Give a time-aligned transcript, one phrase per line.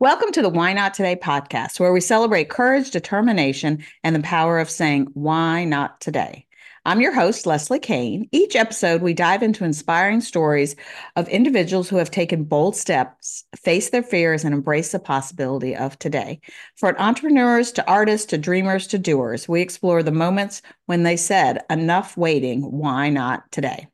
[0.00, 4.58] Welcome to the Why Not Today podcast, where we celebrate courage, determination, and the power
[4.58, 6.46] of saying, Why not today?
[6.84, 8.28] I'm your host, Leslie Kane.
[8.32, 10.74] Each episode, we dive into inspiring stories
[11.14, 15.96] of individuals who have taken bold steps, faced their fears, and embraced the possibility of
[16.00, 16.40] today.
[16.74, 21.62] For entrepreneurs to artists to dreamers to doers, we explore the moments when they said,
[21.70, 23.86] Enough waiting, why not today?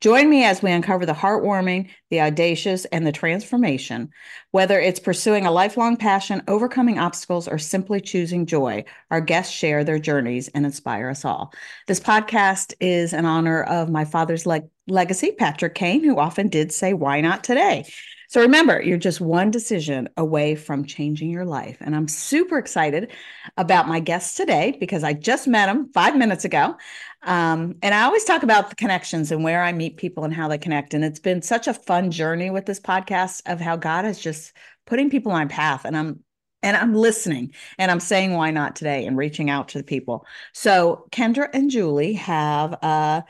[0.00, 4.08] Join me as we uncover the heartwarming, the audacious, and the transformation.
[4.50, 9.84] Whether it's pursuing a lifelong passion, overcoming obstacles, or simply choosing joy, our guests share
[9.84, 11.52] their journeys and inspire us all.
[11.86, 16.72] This podcast is in honor of my father's leg- legacy, Patrick Kane, who often did
[16.72, 17.84] say, Why not today?
[18.30, 21.78] So remember, you're just one decision away from changing your life.
[21.80, 23.10] And I'm super excited
[23.56, 26.76] about my guest today because I just met him five minutes ago.
[27.24, 30.46] Um, and I always talk about the connections and where I meet people and how
[30.46, 30.94] they connect.
[30.94, 34.52] And it's been such a fun journey with this podcast of how God is just
[34.86, 35.84] putting people on path.
[35.84, 36.20] And I'm
[36.62, 40.24] and I'm listening and I'm saying why not today and reaching out to the people.
[40.52, 43.24] So Kendra and Julie have a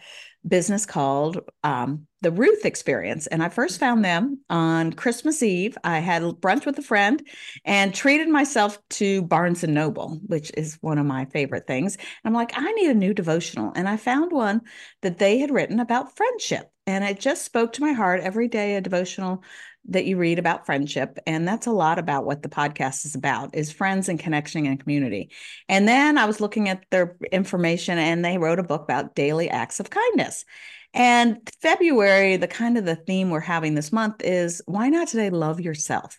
[0.47, 3.27] business called um, the Ruth Experience.
[3.27, 5.77] And I first found them on Christmas Eve.
[5.85, 7.27] I had brunch with a friend
[7.65, 11.97] and treated myself to Barnes and Noble, which is one of my favorite things.
[11.97, 13.73] And I'm like, I need a new devotional.
[13.75, 14.61] And I found one
[15.03, 16.71] that they had written about friendship.
[16.87, 19.43] And it just spoke to my heart every day, a devotional
[19.89, 23.55] that you read about friendship and that's a lot about what the podcast is about
[23.55, 25.31] is friends and connection and community
[25.71, 29.49] and then i was looking at their information and they wrote a book about daily
[29.49, 30.45] acts of kindness
[30.93, 35.31] and February, the kind of the theme we're having this month is why not today
[35.31, 36.19] love yourself?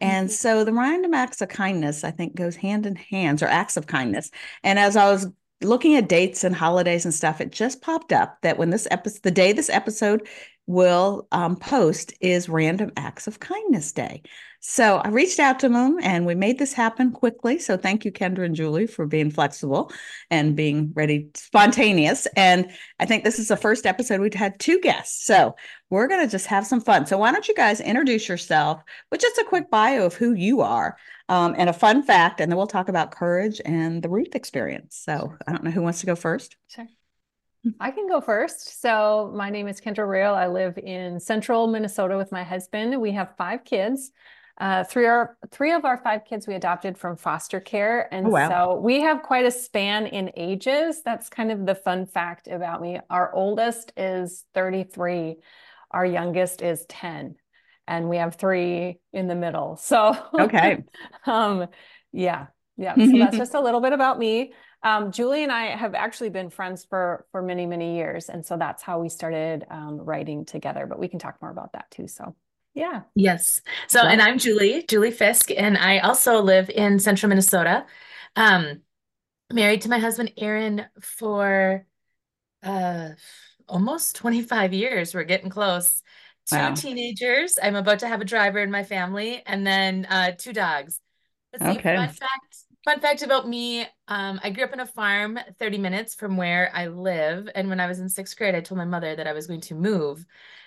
[0.00, 0.34] And mm-hmm.
[0.34, 3.86] so the random acts of kindness, I think, goes hand in hands or acts of
[3.86, 4.30] kindness.
[4.62, 5.26] And as I was
[5.60, 9.22] looking at dates and holidays and stuff, it just popped up that when this episode,
[9.22, 10.26] the day this episode
[10.66, 14.22] will um, post is Random Acts of Kindness Day.
[14.60, 17.58] So I reached out to them and we made this happen quickly.
[17.58, 19.92] So thank you, Kendra and Julie, for being flexible
[20.30, 22.26] and being ready, spontaneous.
[22.36, 25.24] And I think this is the first episode we've had two guests.
[25.24, 25.54] So
[25.90, 27.06] we're going to just have some fun.
[27.06, 28.82] So why don't you guys introduce yourself
[29.12, 30.96] with just a quick bio of who you are
[31.28, 34.96] um, and a fun fact, and then we'll talk about courage and the Ruth experience.
[34.96, 36.56] So I don't know who wants to go first.
[36.68, 36.88] Sure.
[37.80, 38.80] I can go first.
[38.80, 40.34] So, my name is Kendra Roehl.
[40.34, 42.98] I live in central Minnesota with my husband.
[43.00, 44.12] We have five kids.
[44.58, 48.30] Uh, three are three of our five kids we adopted from foster care, and oh,
[48.30, 48.48] wow.
[48.48, 51.00] so we have quite a span in ages.
[51.04, 52.98] That's kind of the fun fact about me.
[53.08, 55.36] Our oldest is 33,
[55.92, 57.36] our youngest is 10,
[57.86, 59.76] and we have three in the middle.
[59.76, 60.82] So okay,
[61.26, 61.68] um,
[62.12, 62.96] yeah, yeah.
[62.96, 64.54] So that's just a little bit about me.
[64.82, 68.56] Um, Julie and I have actually been friends for for many many years, and so
[68.56, 70.86] that's how we started um, writing together.
[70.86, 72.08] But we can talk more about that too.
[72.08, 72.34] So
[72.78, 73.02] yeah.
[73.16, 73.60] Yes.
[73.88, 74.10] So, yeah.
[74.10, 77.84] and I'm Julie, Julie Fisk, and I also live in central Minnesota.
[78.36, 78.82] Um,
[79.52, 81.84] married to my husband, Aaron, for
[82.62, 83.10] uh,
[83.68, 85.12] almost 25 years.
[85.12, 86.02] We're getting close.
[86.48, 86.74] Two wow.
[86.74, 87.58] teenagers.
[87.60, 91.00] I'm about to have a driver in my family, and then uh, two dogs.
[91.52, 91.96] Let's okay.
[91.96, 92.56] fun fact.
[92.84, 96.70] Fun fact about me: um, I grew up in a farm 30 minutes from where
[96.72, 99.32] I live, and when I was in sixth grade, I told my mother that I
[99.32, 100.24] was going to move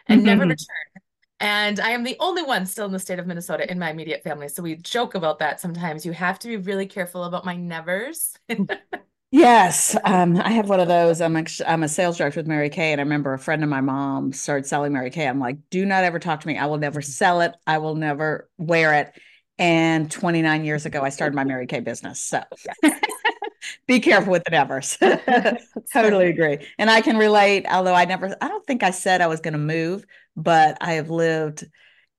[0.07, 0.25] and mm-hmm.
[0.27, 1.01] never return.
[1.41, 4.23] And I am the only one still in the state of Minnesota in my immediate
[4.23, 4.47] family.
[4.47, 6.05] So we joke about that sometimes.
[6.05, 8.37] You have to be really careful about my nevers.
[9.31, 9.97] yes.
[10.05, 11.19] Um, I have one of those.
[11.19, 12.91] I'm a, I'm a sales director with Mary Kay.
[12.91, 15.27] And I remember a friend of my mom started selling Mary Kay.
[15.27, 16.59] I'm like, do not ever talk to me.
[16.59, 17.53] I will never sell it.
[17.65, 19.11] I will never wear it.
[19.57, 22.19] And 29 years ago, I started my Mary Kay business.
[22.19, 22.43] So
[23.87, 24.97] be careful with the nevers.
[25.93, 26.67] totally agree.
[26.77, 29.53] And I can relate, although I never, I don't think I said I was going
[29.53, 30.05] to move,
[30.35, 31.65] but I have lived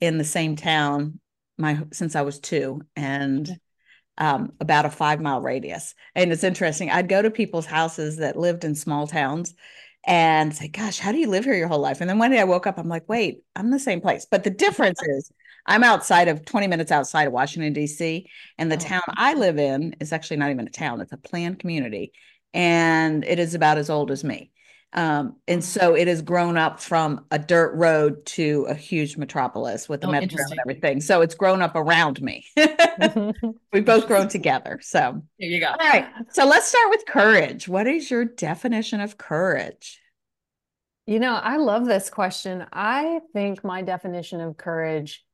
[0.00, 1.20] in the same town
[1.58, 3.48] my since I was two and
[4.18, 5.94] um, about a five mile radius.
[6.14, 6.90] And it's interesting.
[6.90, 9.54] I'd go to people's houses that lived in small towns
[10.04, 12.00] and say, Gosh, how do you live here your whole life?
[12.00, 14.26] And then one day I woke up, I'm like, Wait, I'm the same place.
[14.30, 15.30] But the difference is
[15.66, 18.28] I'm outside of 20 minutes outside of Washington, D.C.
[18.58, 18.80] And the oh.
[18.80, 22.12] town I live in is actually not even a town, it's a planned community.
[22.54, 24.51] And it is about as old as me.
[24.94, 29.88] Um, and so it has grown up from a dirt road to a huge metropolis
[29.88, 31.00] with the oh, metro and everything.
[31.00, 32.44] So it's grown up around me.
[33.72, 34.80] We've both grown together.
[34.82, 35.68] So here you go.
[35.68, 36.06] All right.
[36.30, 37.68] So let's start with courage.
[37.68, 39.98] What is your definition of courage?
[41.06, 42.66] You know, I love this question.
[42.72, 45.24] I think my definition of courage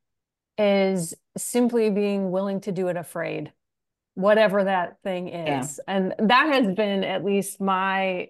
[0.56, 3.52] is simply being willing to do it afraid,
[4.14, 5.80] whatever that thing is.
[5.86, 5.94] Yeah.
[5.94, 8.28] And that has been at least my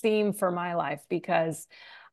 [0.00, 1.66] theme for my life because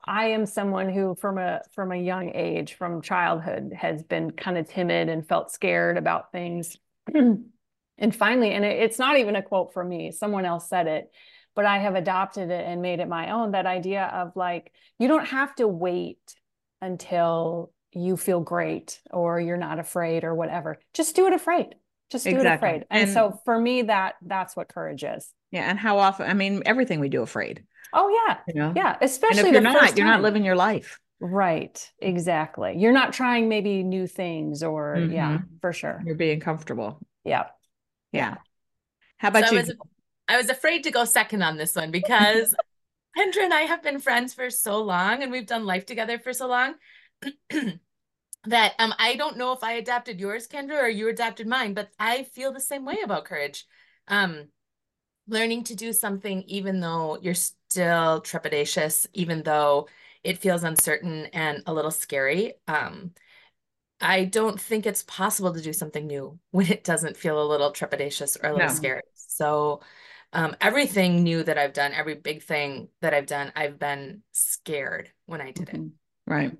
[0.05, 4.57] I am someone who from a from a young age, from childhood, has been kind
[4.57, 6.77] of timid and felt scared about things.
[7.13, 11.11] and finally, and it, it's not even a quote from me, someone else said it,
[11.55, 13.51] but I have adopted it and made it my own.
[13.51, 16.35] That idea of like, you don't have to wait
[16.81, 20.79] until you feel great or you're not afraid or whatever.
[20.93, 21.75] Just do it afraid.
[22.09, 22.49] Just do exactly.
[22.49, 22.85] it afraid.
[22.89, 25.31] And, and so for me, that that's what courage is.
[25.53, 25.69] Yeah.
[25.69, 27.63] And how often, I mean, everything we do afraid.
[27.93, 28.39] Oh yeah.
[28.47, 28.73] You know?
[28.75, 28.97] Yeah.
[28.99, 30.99] Especially and if you're not, you're not living your life.
[31.19, 31.79] Right.
[31.99, 32.75] Exactly.
[32.75, 35.13] You're not trying maybe new things or mm-hmm.
[35.13, 36.01] yeah, for sure.
[36.03, 36.99] You're being comfortable.
[37.23, 37.45] Yeah.
[38.11, 38.37] Yeah.
[39.17, 39.59] How about so you?
[39.59, 39.71] I was,
[40.27, 42.55] I was afraid to go second on this one because
[43.17, 46.33] Kendra and I have been friends for so long and we've done life together for
[46.33, 46.73] so long
[48.45, 51.89] that um I don't know if I adapted yours, Kendra, or you adapted mine, but
[51.99, 53.65] I feel the same way about courage.
[54.07, 54.47] Um
[55.27, 59.87] learning to do something even though you're still trepidatious, even though
[60.23, 62.53] it feels uncertain and a little scary.
[62.67, 63.11] Um,
[63.99, 67.71] I don't think it's possible to do something new when it doesn't feel a little
[67.71, 68.73] trepidatious or a little no.
[68.73, 69.01] scary.
[69.15, 69.81] So,
[70.33, 75.11] um, everything new that I've done, every big thing that I've done, I've been scared
[75.27, 75.85] when I did mm-hmm.
[75.85, 75.91] it.
[76.25, 76.57] Right.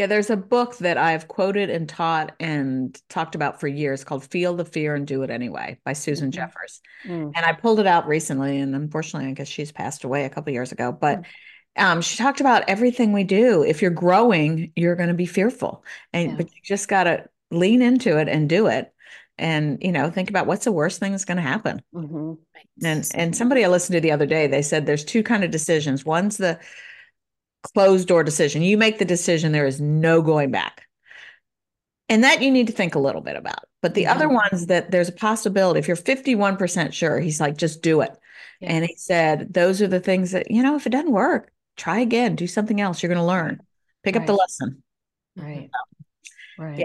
[0.00, 0.04] Mm-hmm.
[0.04, 4.24] Yeah, there's a book that I've quoted and taught and talked about for years called
[4.24, 6.40] Feel the Fear and Do It Anyway by Susan mm-hmm.
[6.40, 6.80] Jeffers.
[7.04, 7.32] Mm.
[7.36, 10.52] And I pulled it out recently and unfortunately I guess she's passed away a couple
[10.54, 11.26] years ago, but mm.
[11.76, 13.62] um, she talked about everything we do.
[13.62, 15.84] If you're growing, you're going to be fearful.
[16.14, 16.36] And yeah.
[16.36, 18.92] but you just got to lean into it and do it.
[19.36, 21.82] And you know, think about what's the worst thing that's going to happen.
[21.94, 22.34] Mm-hmm.
[22.84, 25.50] And and somebody I listened to the other day, they said there's two kind of
[25.50, 26.04] decisions.
[26.04, 26.58] One's the
[27.62, 28.62] closed door decision.
[28.62, 30.86] You make the decision, there is no going back.
[32.08, 33.64] And that you need to think a little bit about.
[33.82, 34.14] But the yeah.
[34.14, 38.10] other ones that there's a possibility, if you're 51% sure, he's like, just do it.
[38.60, 38.72] Yeah.
[38.72, 42.00] And he said, those are the things that, you know, if it doesn't work, try
[42.00, 43.02] again, do something else.
[43.02, 43.60] You're going to learn,
[44.02, 44.22] pick right.
[44.22, 44.82] up the lesson.
[45.36, 45.70] Right.
[46.58, 46.80] right.
[46.80, 46.84] Yeah.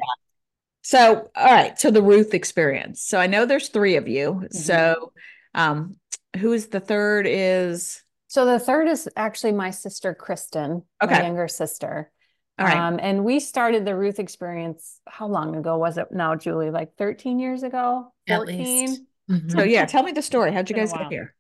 [0.83, 1.77] So, all right.
[1.79, 3.01] So the Ruth experience.
[3.01, 4.33] So I know there's three of you.
[4.33, 4.55] Mm-hmm.
[4.55, 5.11] So,
[5.55, 5.95] um,
[6.37, 8.03] who is the third is
[8.35, 11.19] so the third is actually my sister, Kristen, okay.
[11.19, 12.11] my younger sister.
[12.59, 12.75] All right.
[12.75, 14.99] Um, and we started the Ruth experience.
[15.07, 16.69] How long ago was it now, Julie?
[16.69, 18.11] Like 13 years ago?
[18.27, 19.07] 14?
[19.31, 19.49] Mm-hmm.
[19.51, 20.51] So yeah, tell me the story.
[20.51, 21.33] How'd you guys get here?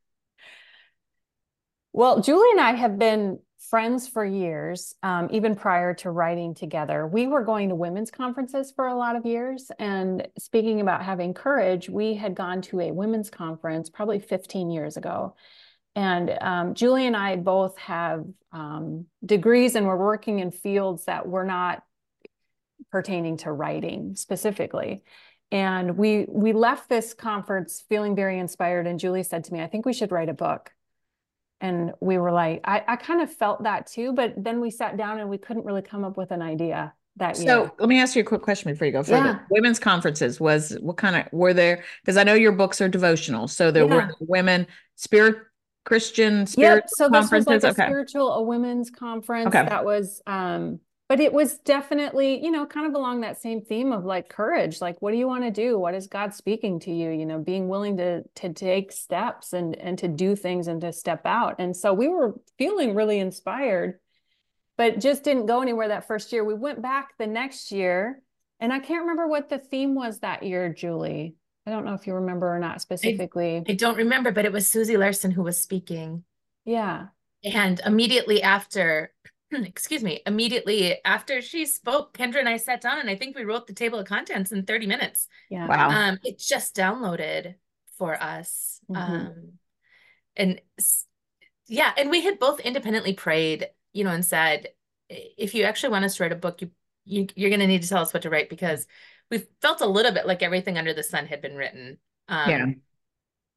[1.91, 3.39] Well, Julie and I have been
[3.69, 7.05] friends for years, um, even prior to writing together.
[7.05, 9.69] We were going to women's conferences for a lot of years.
[9.79, 14.95] And speaking about having courage, we had gone to a women's conference probably 15 years
[14.95, 15.35] ago.
[15.95, 21.27] And um, Julie and I both have um, degrees and we're working in fields that
[21.27, 21.83] were not
[22.91, 25.03] pertaining to writing specifically.
[25.51, 28.87] And we we left this conference feeling very inspired.
[28.87, 30.71] And Julie said to me, I think we should write a book.
[31.61, 34.97] And we were like, I, I kind of felt that too, but then we sat
[34.97, 37.47] down and we couldn't really come up with an idea that year.
[37.47, 39.25] So let me ask you a quick question before you go further.
[39.25, 39.39] Yeah.
[39.49, 41.85] Women's conferences was what kind of were there?
[42.01, 43.47] Because I know your books are devotional.
[43.47, 44.07] So there yeah.
[44.07, 45.37] were women spirit
[45.85, 46.89] Christian spirit yep.
[46.89, 47.85] so this was like a okay.
[47.85, 49.65] spiritual a women's conference okay.
[49.65, 53.91] that was um but it was definitely you know kind of along that same theme
[53.91, 56.91] of like courage like what do you want to do what is god speaking to
[56.91, 60.81] you you know being willing to to take steps and and to do things and
[60.81, 63.99] to step out and so we were feeling really inspired
[64.77, 68.21] but just didn't go anywhere that first year we went back the next year
[68.59, 72.05] and i can't remember what the theme was that year julie I don't know if
[72.05, 73.57] you remember or not specifically.
[73.57, 76.23] I, I don't remember, but it was Susie Larson who was speaking.
[76.63, 77.07] Yeah.
[77.43, 79.13] And immediately after,
[79.51, 83.45] excuse me, immediately after she spoke, Kendra and I sat down and I think we
[83.45, 85.27] wrote the table of contents in 30 minutes.
[85.49, 85.67] Yeah.
[85.67, 85.89] Wow.
[85.89, 87.55] Um, it just downloaded
[87.97, 88.79] for us.
[88.89, 89.13] Mm-hmm.
[89.15, 89.53] Um,
[90.35, 90.61] and
[91.67, 94.67] yeah, and we had both independently prayed, you know, and said,
[95.09, 96.71] if you actually want us to write a book, you,
[97.05, 98.87] you you're going to need to tell us what to write because
[99.31, 101.97] we felt a little bit like everything under the sun had been written.
[102.27, 102.65] Um, yeah.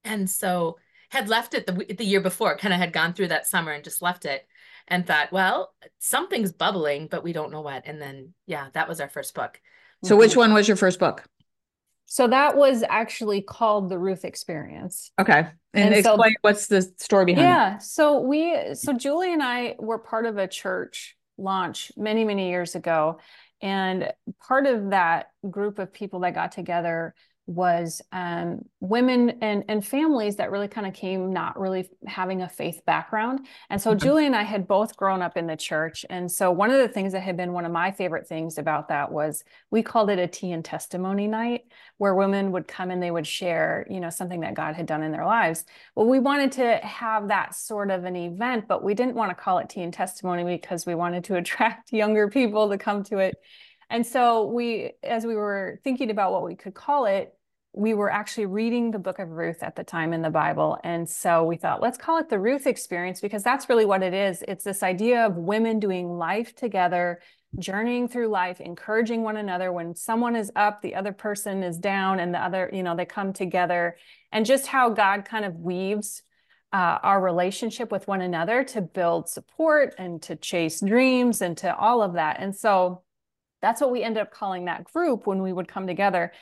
[0.04, 0.78] And so
[1.10, 3.84] had left it the, the year before, kind of had gone through that summer and
[3.84, 4.46] just left it
[4.86, 7.84] and thought, well, something's bubbling, but we don't know what.
[7.86, 9.60] And then, yeah, that was our first book.
[10.04, 11.24] So, which one was your first book?
[12.10, 15.10] So that was actually called the Ruth Experience.
[15.20, 15.40] Okay.
[15.40, 17.82] And, and explain so, what's the story behind yeah, it.
[17.82, 22.74] so we so Julie and I were part of a church launch many, many years
[22.74, 23.20] ago.
[23.60, 24.12] And
[24.46, 27.14] part of that group of people that got together
[27.48, 32.48] was um, women and, and families that really kind of came not really having a
[32.48, 33.46] faith background.
[33.70, 33.98] And so mm-hmm.
[33.98, 36.04] Julie and I had both grown up in the church.
[36.10, 38.88] And so one of the things that had been one of my favorite things about
[38.88, 41.62] that was we called it a tea and testimony night,
[41.96, 45.02] where women would come and they would share, you know, something that God had done
[45.02, 45.64] in their lives.
[45.94, 49.34] Well, we wanted to have that sort of an event, but we didn't want to
[49.34, 53.18] call it tea and testimony because we wanted to attract younger people to come to
[53.18, 53.36] it.
[53.90, 57.34] And so we, as we were thinking about what we could call it,
[57.78, 60.78] we were actually reading the book of Ruth at the time in the Bible.
[60.82, 64.12] And so we thought, let's call it the Ruth experience because that's really what it
[64.12, 64.42] is.
[64.48, 67.20] It's this idea of women doing life together,
[67.56, 69.70] journeying through life, encouraging one another.
[69.70, 73.04] When someone is up, the other person is down, and the other, you know, they
[73.04, 73.96] come together.
[74.32, 76.22] And just how God kind of weaves
[76.72, 81.76] uh, our relationship with one another to build support and to chase dreams and to
[81.76, 82.40] all of that.
[82.40, 83.02] And so
[83.62, 86.32] that's what we ended up calling that group when we would come together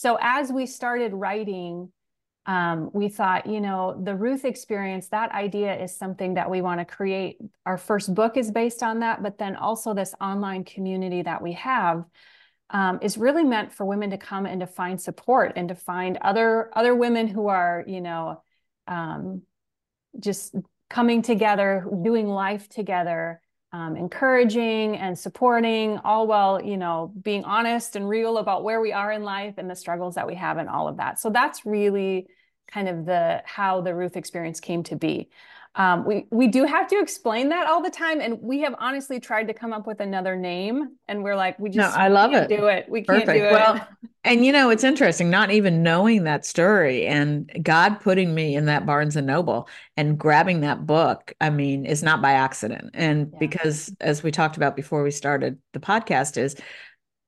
[0.00, 1.92] so as we started writing,
[2.46, 6.80] um, we thought, you know, the Ruth experience, that idea is something that we want
[6.80, 7.36] to create.
[7.66, 11.52] Our first book is based on that, but then also this online community that we
[11.52, 12.06] have
[12.70, 16.16] um, is really meant for women to come and to find support and to find
[16.22, 18.42] other other women who are, you know,
[18.88, 19.42] um,
[20.18, 20.54] just
[20.88, 27.94] coming together, doing life together, um, encouraging and supporting, all while, you know, being honest
[27.94, 30.68] and real about where we are in life and the struggles that we have and
[30.68, 31.20] all of that.
[31.20, 32.26] So that's really
[32.66, 35.30] kind of the how the Ruth experience came to be.
[35.76, 39.20] Um, we we do have to explain that all the time, and we have honestly
[39.20, 42.32] tried to come up with another name, and we're like, we just no, I love
[42.32, 42.48] it.
[42.48, 42.86] Do it.
[42.88, 43.26] We Perfect.
[43.26, 43.52] can't do it.
[43.52, 43.88] Well,
[44.24, 48.66] and you know, it's interesting, not even knowing that story, and God putting me in
[48.66, 51.32] that Barnes and Noble and grabbing that book.
[51.40, 53.38] I mean, is not by accident, and yeah.
[53.38, 56.56] because as we talked about before we started the podcast, is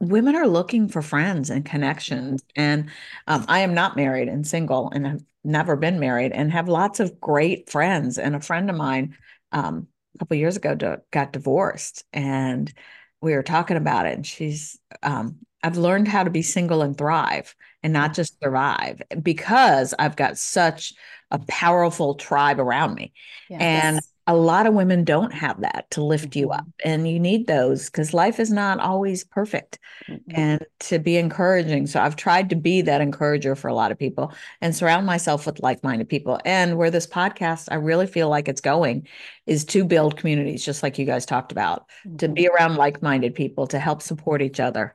[0.03, 2.43] women are looking for friends and connections.
[2.57, 2.91] And
[3.29, 7.01] um, I am not married and single and have never been married and have lots
[7.01, 8.19] of great friends.
[8.19, 9.17] And a friend of mine
[9.53, 12.73] um, a couple years ago got divorced and
[13.21, 14.15] we were talking about it.
[14.15, 19.01] And she's, um, I've learned how to be single and thrive and not just survive
[19.23, 20.95] because I've got such
[21.31, 23.13] a powerful tribe around me.
[23.49, 23.61] Yes.
[23.61, 26.39] And a lot of women don't have that to lift mm-hmm.
[26.41, 30.31] you up and you need those because life is not always perfect mm-hmm.
[30.31, 33.99] and to be encouraging so i've tried to be that encourager for a lot of
[33.99, 38.49] people and surround myself with like-minded people and where this podcast i really feel like
[38.49, 39.07] it's going
[39.47, 42.17] is to build communities just like you guys talked about mm-hmm.
[42.17, 44.95] to be around like-minded people to help support each other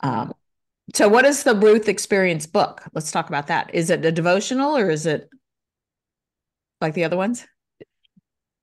[0.00, 0.32] um,
[0.94, 4.76] so what is the ruth experience book let's talk about that is it a devotional
[4.76, 5.28] or is it
[6.80, 7.44] like the other ones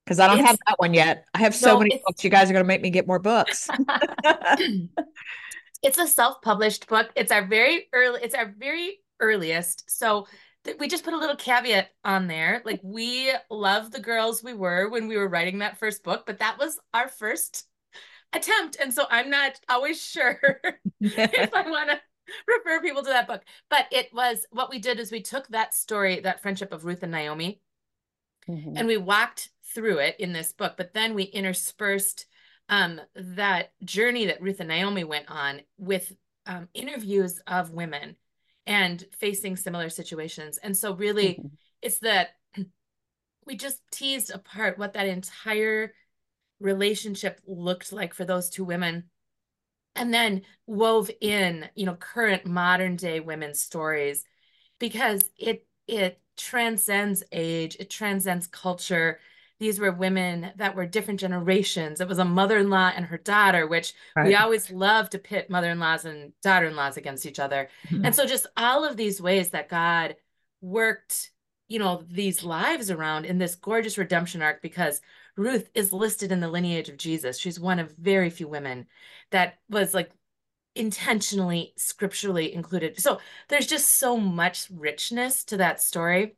[0.05, 1.25] because I don't it's, have that one yet.
[1.33, 2.23] I have so no, many books.
[2.23, 3.67] You guys are going to make me get more books.
[5.83, 7.09] it's a self-published book.
[7.15, 8.21] It's our very early.
[8.23, 9.89] It's our very earliest.
[9.89, 10.27] So
[10.63, 12.61] th- we just put a little caveat on there.
[12.65, 16.39] Like we love the girls we were when we were writing that first book, but
[16.39, 17.65] that was our first
[18.33, 20.39] attempt, and so I'm not always sure
[21.01, 21.99] if I want to
[22.47, 23.43] refer people to that book.
[23.69, 27.03] But it was what we did is we took that story, that friendship of Ruth
[27.03, 27.61] and Naomi,
[28.49, 28.75] mm-hmm.
[28.75, 32.25] and we walked through it in this book, but then we interspersed
[32.69, 36.11] um, that journey that Ruth and Naomi went on with
[36.47, 38.15] um, interviews of women
[38.65, 40.57] and facing similar situations.
[40.57, 41.47] And so, really, mm-hmm.
[41.81, 42.29] it's that
[43.45, 45.93] we just teased apart what that entire
[46.59, 49.03] relationship looked like for those two women
[49.95, 54.23] and then wove in you know current modern day women's stories
[54.79, 59.19] because it it transcends age it transcends culture
[59.59, 62.01] these were women that were different generations.
[62.01, 64.27] It was a mother in law and her daughter, which right.
[64.27, 67.69] we always love to pit mother in laws and daughter in laws against each other.
[67.87, 68.05] Mm-hmm.
[68.05, 70.17] And so, just all of these ways that God
[70.61, 71.31] worked,
[71.69, 74.99] you know, these lives around in this gorgeous redemption arc, because
[75.37, 77.37] Ruth is listed in the lineage of Jesus.
[77.37, 78.87] She's one of very few women
[79.31, 80.11] that was like
[80.75, 82.99] intentionally scripturally included.
[82.99, 86.35] So, there's just so much richness to that story.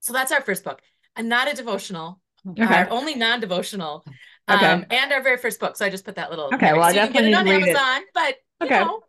[0.00, 0.82] So, that's our first book.
[1.14, 2.64] And not a devotional okay.
[2.64, 4.04] our only non-devotional
[4.50, 4.66] okay.
[4.66, 5.76] um, and our very first book.
[5.76, 6.50] So I just put that little.
[6.54, 8.08] Okay, well, so I definitely get it on Amazon, it.
[8.14, 8.80] but okay.
[8.80, 9.02] Know,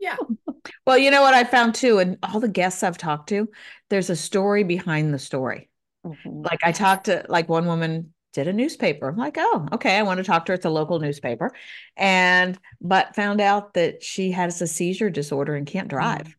[0.00, 0.16] yeah.
[0.86, 3.48] well, you know what I found too, and all the guests I've talked to,
[3.90, 5.68] there's a story behind the story.
[6.06, 6.42] Mm-hmm.
[6.42, 9.08] Like I talked to like one woman did a newspaper.
[9.08, 10.54] I'm like, oh, okay, I want to talk to her.
[10.54, 11.52] It's a local newspaper.
[11.96, 16.22] And but found out that she has a seizure disorder and can't drive.
[16.22, 16.32] Mm-hmm.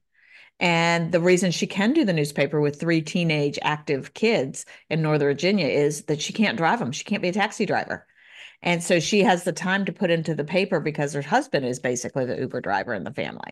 [0.59, 5.29] And the reason she can do the newspaper with three teenage active kids in Northern
[5.29, 6.91] Virginia is that she can't drive them.
[6.91, 8.05] She can't be a taxi driver.
[8.61, 11.79] And so she has the time to put into the paper because her husband is
[11.79, 13.51] basically the Uber driver in the family.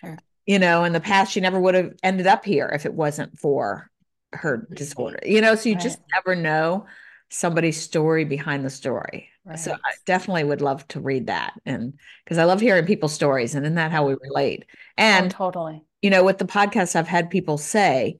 [0.00, 0.18] Sure.
[0.46, 3.38] you know, in the past, she never would have ended up here if it wasn't
[3.38, 3.90] for
[4.32, 5.82] her disorder, you know, so you Right.
[5.82, 6.86] just never know
[7.30, 9.28] somebody's story behind the story.
[9.56, 11.52] So I definitely would love to read that.
[11.64, 14.64] And because I love hearing people's stories and isn't that how we relate?
[14.68, 15.84] Oh, And, totally.
[16.02, 18.18] you know, with the podcast, I've had people say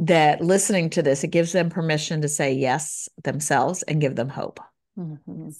[0.00, 4.28] that listening to this, it gives them permission to say yes themselves and give them
[4.28, 4.60] hope.
[4.98, 5.54] Mhm.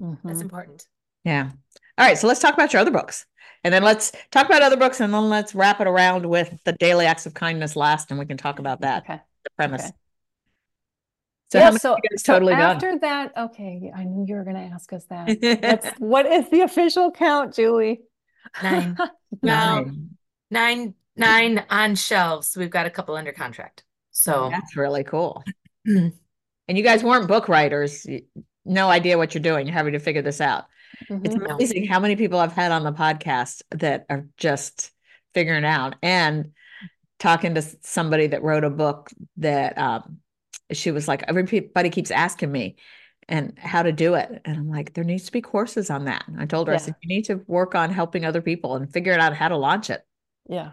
[0.00, 0.42] That's Mhm.
[0.42, 0.88] important.
[1.22, 1.50] Yeah.
[1.96, 2.18] All right.
[2.18, 3.26] So let's talk about your other books.
[3.62, 6.72] And then let's talk about other books and then let's wrap it around with the
[6.72, 9.20] daily acts of kindness last and we can talk about that, Okay.
[9.44, 9.84] the premise.
[9.84, 9.92] Okay.
[11.50, 12.76] So Yeah, how many so, you guys so totally done?
[12.76, 15.28] after that, okay, I knew you were going to ask us that.
[15.62, 18.00] What's what is the official count, Julie?
[18.62, 18.96] Nine.
[19.42, 20.08] Well, Nine.
[20.50, 22.56] nine, nine on shelves.
[22.56, 23.84] We've got a couple under contract.
[24.10, 25.44] So That's really cool.
[25.86, 28.06] And you guys weren't book writers.
[28.66, 29.66] No idea what you're doing.
[29.66, 30.64] You're having to figure this out.
[31.08, 31.46] It's Mhm.
[31.48, 31.54] No.
[31.54, 34.90] amazing how many people I've had on the podcast that are just
[35.32, 36.50] figuring out and
[37.18, 40.18] talking to somebody that wrote a book that um,
[40.72, 42.76] she was like, everybody keeps asking me
[43.28, 44.40] and how to do it.
[44.44, 46.24] And I'm like, there needs to be courses on that.
[46.28, 48.90] And I told her, I said, you need to work on helping other people and
[48.92, 50.02] figuring out how to launch it
[50.48, 50.72] Yeah.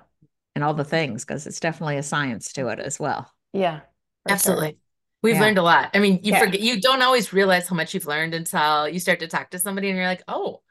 [0.56, 3.30] and all the things because it's definitely a science to it as well.
[3.54, 3.80] Yeah.
[3.80, 4.34] for sure.
[4.34, 4.78] absolutely.
[5.22, 5.42] We've Yeah.
[5.42, 5.92] learned a lot.
[5.94, 6.40] I mean, you Yeah.
[6.40, 9.60] forget, you don't always realize how much you've learned until you start to talk to
[9.60, 10.62] somebody and you're like, oh,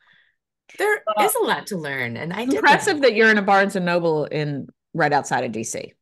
[0.78, 2.16] there Well, is a lot to learn.
[2.16, 3.02] And I did Impressive that.
[3.02, 5.92] that you're in a Barnes and Noble in right outside of DC.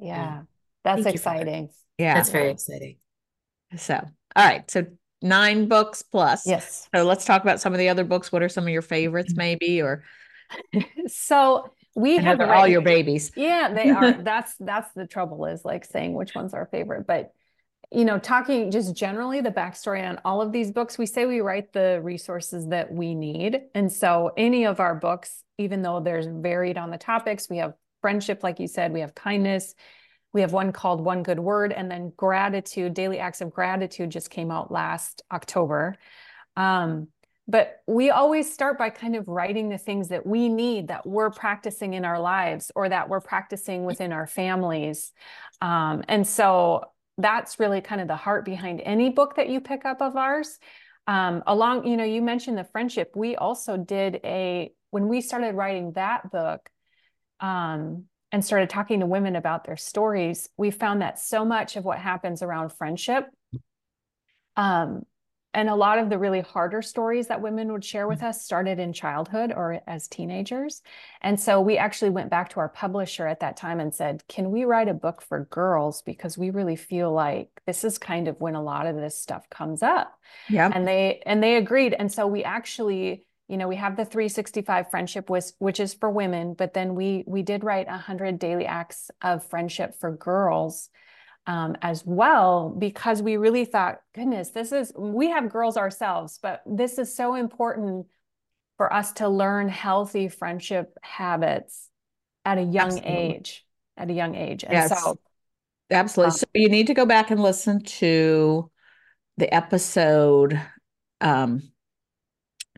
[0.00, 0.42] Yeah.
[0.82, 1.68] That's Thank you exciting.
[2.00, 2.14] Yeah.
[2.14, 2.96] That's very exciting.
[3.76, 4.68] So, all right.
[4.70, 4.86] So
[5.22, 6.46] nine books plus.
[6.46, 6.88] Yes.
[6.94, 8.32] So let's talk about some of the other books.
[8.32, 9.38] What are some of your favorites, mm-hmm.
[9.38, 10.02] maybe, or
[11.08, 13.32] So we I have all your babies.
[13.36, 14.12] Yeah, they are.
[14.22, 17.06] That's that's the trouble is like saying which one's our favorite.
[17.06, 17.32] But
[17.92, 21.40] you know, talking just generally the backstory on all of these books, we say we
[21.40, 23.62] write the resources that we need.
[23.74, 27.74] And so any of our books, even though there's varied on the topics, we have
[28.00, 29.74] friendship, like you said, we have kindness,
[30.32, 34.30] we have one called One Good Word, and then gratitude, daily acts of gratitude just
[34.30, 35.96] came out last October.
[36.56, 37.08] Um,
[37.48, 41.30] but we always start by kind of writing the things that we need that we're
[41.30, 45.12] practicing in our lives or that we're practicing within our families.
[45.60, 46.84] Um, and so
[47.18, 50.60] that's really kind of the heart behind any book that you pick up of ours.
[51.08, 53.12] Um, along, you know, you mentioned the friendship.
[53.16, 56.70] We also did a, when we started writing that book,
[57.40, 61.84] um, and started talking to women about their stories, we found that so much of
[61.84, 63.26] what happens around friendship,
[64.56, 65.04] um,
[65.52, 68.78] and a lot of the really harder stories that women would share with us started
[68.78, 70.80] in childhood or as teenagers.
[71.22, 74.52] And so we actually went back to our publisher at that time and said, Can
[74.52, 76.02] we write a book for girls?
[76.02, 79.50] Because we really feel like this is kind of when a lot of this stuff
[79.50, 80.16] comes up
[80.48, 80.70] Yeah.
[80.72, 84.90] and they and they agreed and so we actually you know we have the 365
[84.90, 89.10] friendship which which is for women but then we we did write 100 daily acts
[89.22, 90.88] of friendship for girls
[91.46, 96.62] um, as well because we really thought goodness this is we have girls ourselves but
[96.64, 98.06] this is so important
[98.76, 101.88] for us to learn healthy friendship habits
[102.44, 103.34] at a young Absolutely.
[103.34, 104.90] age at a young age and Yes.
[104.90, 105.18] so
[105.90, 106.30] Absolutely.
[106.30, 108.70] Um, So you need to go back and listen to
[109.38, 110.60] the episode.
[111.20, 111.72] Um,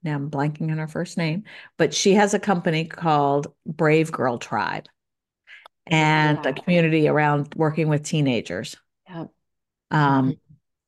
[0.03, 1.45] now I'm blanking on her first name,
[1.79, 4.89] but she has a company called Brave Girl Tribe
[5.87, 8.77] and a community around working with teenagers.
[9.09, 9.25] yeah
[9.91, 10.37] Um,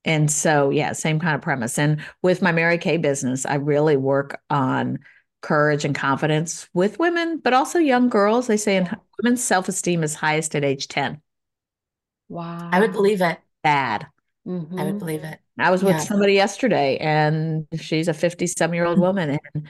[0.05, 1.79] and so, yeah, same kind of premise.
[1.79, 4.99] And with my Mary Kay business, I really work on
[5.41, 8.47] courage and confidence with women, but also young girls.
[8.47, 8.91] They say in
[9.23, 11.21] women's self esteem is highest at age 10.
[12.29, 13.39] wow I would believe it.
[13.63, 14.07] Bad.
[14.47, 15.39] I would believe it.
[15.59, 16.01] I was with Yeah.
[16.01, 19.69] somebody yesterday and she's a 50 some year old woman and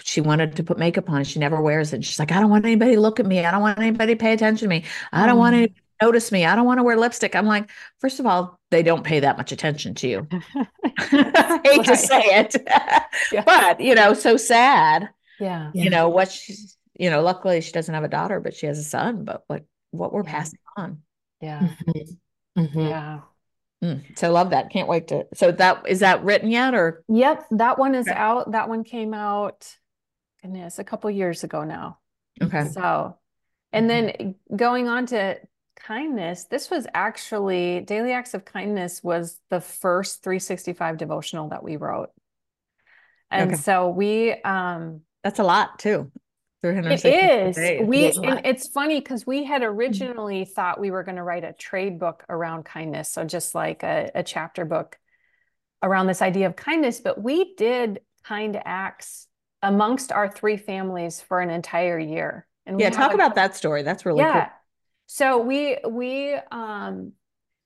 [0.00, 1.24] she wanted to put makeup on.
[1.24, 2.04] She never wears it.
[2.04, 3.44] She's like, I don't want anybody to look at me.
[3.44, 4.84] I don't want anybody to pay attention to me.
[5.12, 5.58] I don't want Mm.
[5.58, 6.44] anybody to notice me.
[6.46, 7.34] I don't want to wear lipstick.
[7.36, 7.70] I'm like,
[8.00, 10.28] first of all, they don't pay that much attention to you.
[10.96, 12.56] I hate to say it,
[13.32, 13.44] Yes.
[13.44, 15.10] but you know, so sad.
[15.38, 15.70] Yeah.
[15.74, 15.84] Yeah.
[15.84, 16.76] You know what she's.
[16.98, 19.24] You know, luckily she doesn't have a daughter, but she has a son.
[19.26, 20.30] But what what we're Yeah.
[20.32, 21.02] passing on.
[21.42, 21.68] Yeah.
[21.86, 22.16] Mhm.
[22.56, 22.88] Mhm.
[22.88, 23.20] Yeah.
[23.84, 24.70] Mm, so I love that.
[24.70, 25.26] Can't wait to.
[25.34, 27.46] So that is that written yet or Yep.
[27.52, 28.16] That one is Okay.
[28.16, 28.52] out.
[28.52, 29.76] That one came out,
[30.42, 31.98] goodness, a couple years ago now.
[32.42, 32.64] okay?
[32.72, 33.16] So,
[33.72, 35.38] and then going on to
[35.76, 41.76] kindness, this was actually Daily Acts of Kindness was the first 365 devotional that we
[41.76, 42.10] wrote.
[43.30, 43.62] And Okay.
[43.62, 46.10] so we um That's a lot too.
[46.88, 47.88] It 365 days.
[47.88, 51.44] We is and it's funny because we had originally thought we were going to write
[51.44, 54.98] a trade book around kindness, so just like a, a chapter book
[55.82, 57.00] around this idea of kindness.
[57.00, 59.26] But we did kind acts
[59.62, 62.46] amongst our three families for an entire year.
[62.66, 63.82] And Yeah, talk a- about that story.
[63.82, 64.32] That's really cool.
[64.32, 64.50] yeah.
[65.06, 67.12] So we we um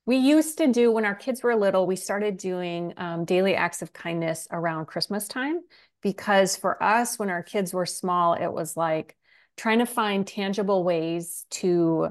[0.05, 3.81] we used to do when our kids were little, we started doing um, daily acts
[3.83, 5.61] of kindness around Christmas time
[6.01, 9.15] because for us, when our kids were small, it was like
[9.57, 12.09] trying to find tangible ways to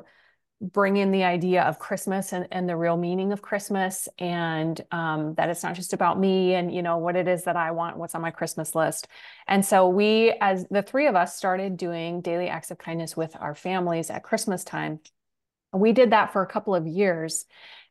[0.61, 5.35] bring in the idea of Christmas and, and the real meaning of Christmas and um,
[5.35, 7.97] that it's not just about me and you know what it is that I want,
[7.97, 9.09] what's on my Christmas list.
[9.49, 13.35] And so we, as the three of us, started doing daily acts of kindness with
[13.41, 15.01] our families at Christmas time.
[15.73, 17.47] We did that for a couple of years.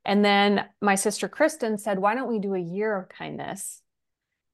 [0.06, 3.82] And then my sister Kristen said, why don't we do a year of kindness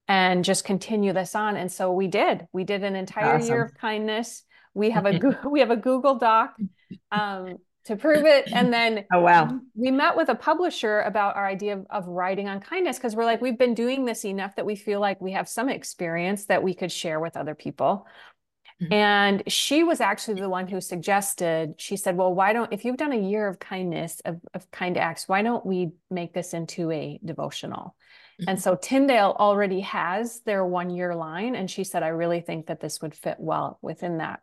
[0.08, 1.56] and just continue this on?
[1.56, 2.46] And so we did.
[2.52, 4.42] We did an entire year of kindness.
[4.74, 5.18] We have a
[5.50, 6.56] we have a Google Doc
[7.10, 8.48] um, to prove it.
[8.52, 9.60] And then Oh, wow.
[9.74, 13.24] we met with a publisher about our idea of, of writing on kindness because we're
[13.24, 16.62] like, we've been doing this enough that we feel like we have some experience that
[16.62, 18.06] we could share with other people.
[18.82, 18.92] Mhm.
[18.92, 22.98] And she was actually the one who suggested, she said, Well, why don't, if you've
[22.98, 26.90] done a year of kindness, of, of kind acts, why don't we make this into
[26.90, 27.96] a devotional?
[28.46, 31.54] And so Tyndale already has their one year line.
[31.54, 34.40] And she said, I really think that this would fit well within that.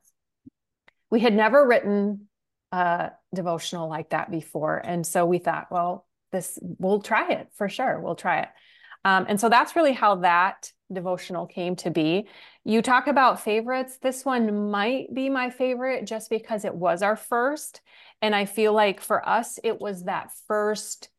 [1.11, 2.27] We had never written
[2.71, 4.77] a devotional like that before.
[4.77, 7.99] And so we thought, well, this, we'll try it for sure.
[7.99, 8.49] We'll try it.
[9.05, 12.27] Um, and so that's really how that devotional came to be.
[12.63, 13.99] You talk about favorites.
[14.01, 17.81] This one might be my favorite just because it was our first.
[18.21, 21.09] And I feel like for us, it was that first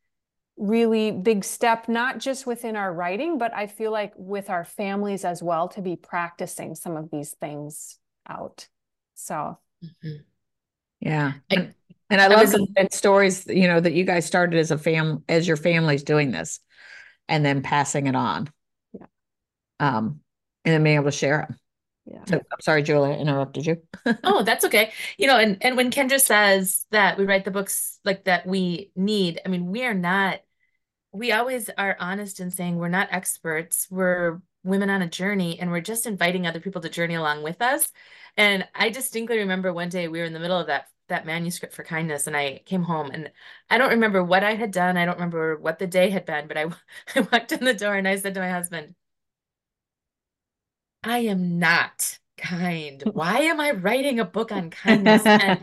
[0.56, 5.24] really big step, not just within our writing, but I feel like with our families
[5.24, 8.68] as well to be practicing some of these things out.
[9.14, 10.24] So, Mhm.
[11.00, 11.32] Yeah.
[11.50, 11.74] I- And,
[12.10, 14.70] and I I love was- the the stories, you know, that you guys started as
[14.70, 16.60] a fam as your family's doing this
[17.28, 18.48] and then passing it on.
[18.92, 19.06] Yeah.
[19.80, 20.20] Um,
[20.64, 21.58] and then being able to share them.
[22.06, 22.24] yeah.
[22.26, 23.82] So I'm sorry, Julia, I interrupted you.
[24.24, 24.92] Oh, that's okay.
[25.18, 28.92] You know, and and when Kendra says that we write the books like that we
[28.94, 30.40] need, I mean, we are not,
[31.14, 33.87] we always are honest in saying we're not experts.
[33.88, 37.62] We're women on a journey and we're just inviting other people to journey along with
[37.62, 37.92] us.
[38.37, 41.74] And I distinctly remember one day we were in the middle of that that manuscript
[41.74, 43.31] for kindness and I came home and
[43.68, 44.96] I don't remember what I had done.
[44.96, 46.64] I don't remember what the day had been, but I
[47.14, 48.94] I walked in the door and I said to my husband,
[51.05, 53.03] I am not kind.
[53.12, 55.31] Why am I writing a book on kindness?
[55.38, 55.61] And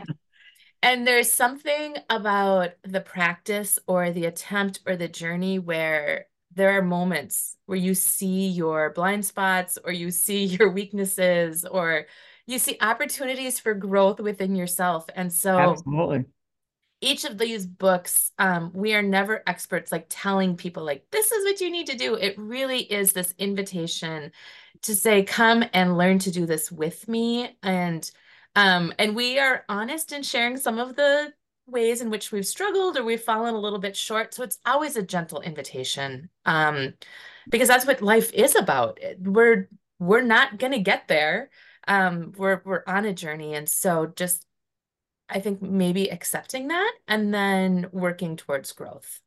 [0.82, 6.82] and there's something about the practice or the attempt or the journey where there are
[6.82, 12.06] moments where you see your blind spots or you see your weaknesses or
[12.46, 15.06] you see opportunities for growth within yourself.
[15.14, 16.24] And so Absolutely.
[17.00, 21.44] each of these books, um, we are never experts like telling people like this is
[21.44, 22.16] what you need to do.
[22.16, 24.32] It really is this invitation
[24.82, 27.56] to say, come and learn to do this with me.
[27.62, 28.10] And
[28.54, 31.32] um, and we are honest in sharing some of the
[31.66, 34.34] ways in which we've struggled or we've fallen a little bit short.
[34.34, 36.28] So it's always a gentle invitation.
[36.44, 36.94] Um,
[37.48, 39.00] because that's what life is about.
[39.20, 41.50] We're we're not gonna get there.
[41.88, 43.54] Um, we're we're on a journey.
[43.54, 44.46] And so just
[45.28, 49.20] I think maybe accepting that and then working towards growth.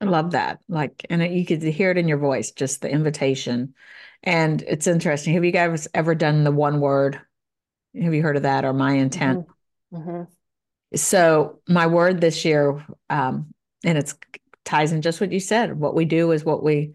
[0.00, 0.60] I love that.
[0.68, 3.74] Like, and you could hear it in your voice, just the invitation.
[4.22, 5.32] And it's interesting.
[5.34, 7.20] Have you guys ever done the one word?
[8.00, 9.46] Have you heard of that or my intent?
[9.92, 10.26] Mhm.
[10.94, 13.52] So my word this year, um,
[13.84, 14.14] and it's
[14.64, 15.78] ties in just what you said.
[15.78, 16.92] What we do is what we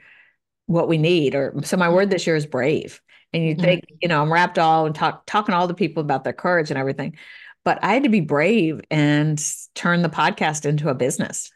[0.68, 1.36] what we need.
[1.36, 3.02] Or so my word this year is brave.
[3.34, 3.62] And you Mhm.
[3.62, 6.34] think, you know, I'm wrapped all and talk talking to all the people about their
[6.34, 7.18] courage and everything.
[7.66, 9.42] But I had to be brave and
[9.76, 11.52] turn the podcast into a business.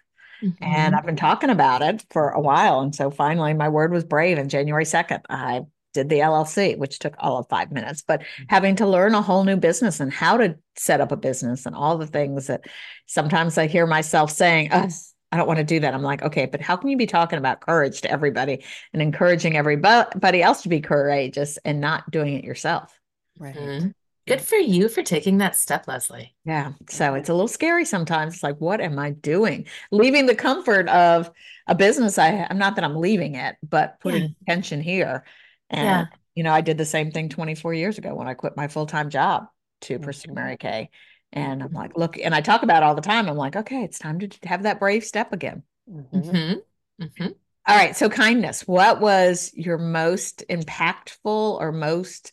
[0.61, 0.97] And Mhm.
[0.97, 2.81] I've been talking about it for a while.
[2.81, 4.37] And so finally, my word was brave.
[4.37, 5.61] And January 2nd, I
[5.95, 9.43] did the LLC, which took all of five minutes, but having to learn a whole
[9.43, 12.65] new business and how to set up a business and all the things that
[13.07, 14.91] sometimes I hear myself saying, Ugh,
[15.31, 15.93] I don't want to do that.
[15.93, 19.57] I'm like, okay, but how can you be talking about courage to everybody and encouraging
[19.57, 22.97] everybody else to be courageous and not doing it yourself?
[23.39, 23.55] Right.
[23.55, 23.93] Mhm.
[24.27, 26.35] Good for you for taking that step, Leslie.
[26.45, 26.71] Yeah.
[26.89, 28.33] So it's a little scary sometimes.
[28.35, 29.67] It's like, what am I doing?
[29.91, 31.29] Leaving the comfort of
[31.67, 34.27] a business I I'm not that I'm leaving it, but putting Yeah.
[34.41, 35.25] attention here.
[35.69, 36.17] And Yeah.
[36.35, 39.09] you know, I did the same thing 24 years ago when I quit my full-time
[39.09, 39.47] job
[39.81, 40.35] to pursue Mhm.
[40.35, 40.89] Mary Kay.
[41.31, 43.27] And I'm like, look, and I talk about it all the time.
[43.29, 45.63] I'm like, okay, it's time to have that brave step again.
[45.87, 46.61] Mhm.
[46.99, 47.27] hmm hmm
[47.67, 47.95] All right.
[47.95, 48.67] So kindness.
[48.67, 52.31] What was your most impactful or most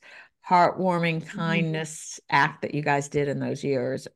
[0.48, 4.08] heartwarming kindness act that you guys did in those years?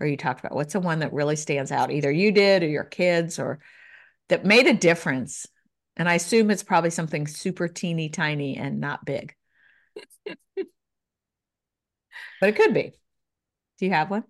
[0.00, 1.90] Or you talked about what's the one that really stands out?
[1.90, 3.60] Either you did or your kids or
[4.28, 5.46] that made a difference.
[6.00, 9.34] And I assume it's probably something super teeny tiny and not big.
[12.40, 12.94] But it could be.
[13.78, 14.24] Do you have one?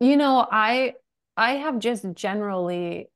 [0.00, 0.94] You know, I
[1.36, 3.10] I have just generally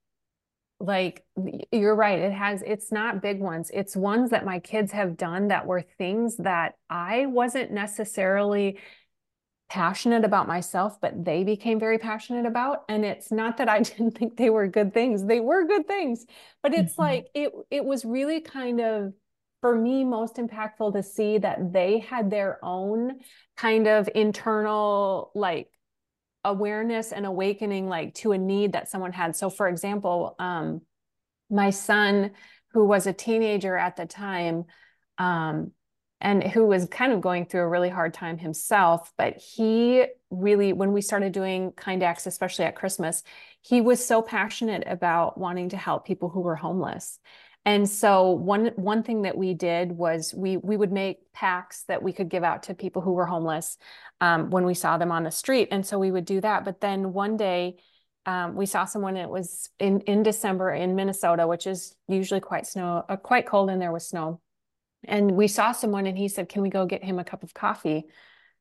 [0.79, 1.25] like
[1.73, 5.49] you're right it has it's not big ones it's ones that my kids have done
[5.49, 8.81] that were things that I wasn't necessarily
[9.69, 14.13] passionate about myself but they became very passionate about and it's not that I didn't
[14.13, 16.27] think they were good things they were good things
[16.63, 17.03] but it's mm-hmm.
[17.03, 19.13] like it it was really kind of
[19.61, 23.21] for me most impactful to see that they had their own
[23.57, 25.69] kind of internal like
[26.45, 30.83] awareness and awakening like to a need that someone had so for example um
[31.51, 32.31] my son
[32.73, 34.65] who was a teenager at the time
[35.17, 35.73] um
[36.25, 40.73] and who was kind of going through a really hard time himself but he really
[40.73, 43.23] when we started doing kind acts especially at christmas
[43.63, 47.21] he was so passionate about wanting to help people who were homeless
[47.67, 52.03] and so one one thing that we did was we we would make packs that
[52.03, 53.79] we could give out to people who were homeless
[54.21, 55.69] um, when we saw them on the street.
[55.71, 56.65] And so we would do that.
[56.65, 57.77] But then one day
[58.27, 59.17] um, we saw someone.
[59.17, 63.71] It was in in December in Minnesota, which is usually quite snow, uh, quite cold,
[63.71, 64.41] and there was snow.
[65.09, 67.55] And we saw someone, and he said, "Can we go get him a cup of
[67.55, 68.07] coffee?"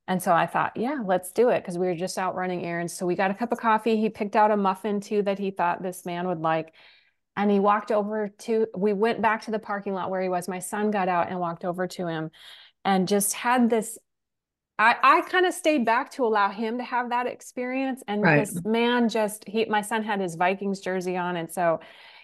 [0.07, 2.91] And so I thought, yeah, let's do it because we were just out running errands.
[2.91, 3.95] So we got a cup of coffee.
[3.95, 6.73] He picked out a muffin too that he thought this man would like
[7.35, 10.47] and he walked over to we went back to the parking lot where he was
[10.47, 12.29] my son got out and walked over to him
[12.85, 13.97] and just had this
[14.77, 18.39] i i kind of stayed back to allow him to have that experience and right.
[18.39, 21.79] this man just he my son had his vikings jersey on and so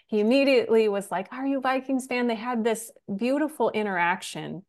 [0.09, 2.27] he immediately was like are you vikings fan?
[2.27, 4.63] They had this beautiful interaction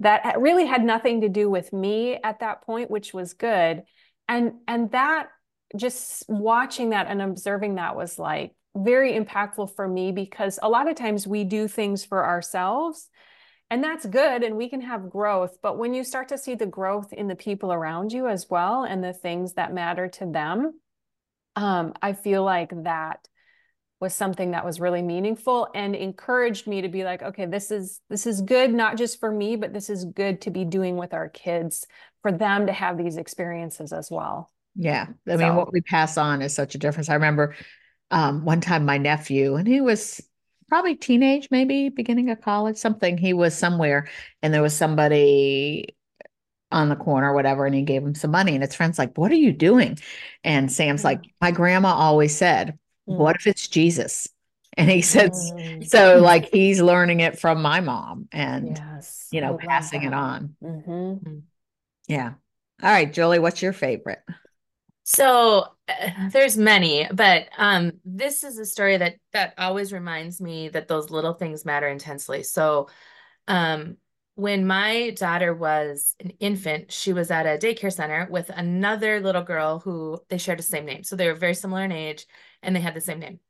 [0.00, 3.84] that really had nothing to do with me at that point which was good.
[4.28, 5.28] And and that
[5.76, 10.88] just watching that and observing that was like very impactful for me because a lot
[10.88, 13.08] of times we do things for ourselves
[13.70, 15.58] and that's good and we can have growth.
[15.62, 18.84] But when you start to see the growth in the people around you as well
[18.84, 20.74] and the things that matter to them
[21.56, 23.28] um, i feel like that
[24.02, 28.00] was something that was really meaningful and encouraged me to be like okay this is
[28.10, 31.14] this is good not just for me but this is good to be doing with
[31.14, 31.86] our kids
[32.20, 36.42] for them to have these experiences as well yeah i mean what we pass on
[36.42, 37.54] is such a difference i remember
[38.12, 40.20] um, one time my nephew, and he was
[40.68, 43.18] probably teenage, maybe beginning of college, something.
[43.18, 44.06] He was somewhere,
[44.42, 45.96] and there was somebody
[46.70, 48.52] on the corner or whatever, and he gave him some money.
[48.54, 49.98] And his friend's like, What are you doing?
[50.44, 52.78] And Sam's like, My grandma always said,
[53.16, 54.28] What if it's Jesus?
[54.74, 55.86] And he says, mm.
[55.86, 60.56] So like he's learning it from my mom and, yes, you know, passing it on.
[60.64, 60.90] Mm-hmm.
[60.90, 61.42] Mm.
[62.08, 62.32] Yeah.
[62.82, 64.20] All right, Julie, what's your favorite?
[65.04, 70.68] So uh, there's many, but um, this is a story that that always reminds me
[70.70, 72.42] that those little things matter intensely.
[72.42, 72.88] So
[73.48, 73.96] um,
[74.36, 79.42] when my daughter was an infant, she was at a daycare center with another little
[79.42, 81.02] girl who they shared the same name.
[81.04, 82.26] So they were very similar in age
[82.62, 83.40] and they had the same name.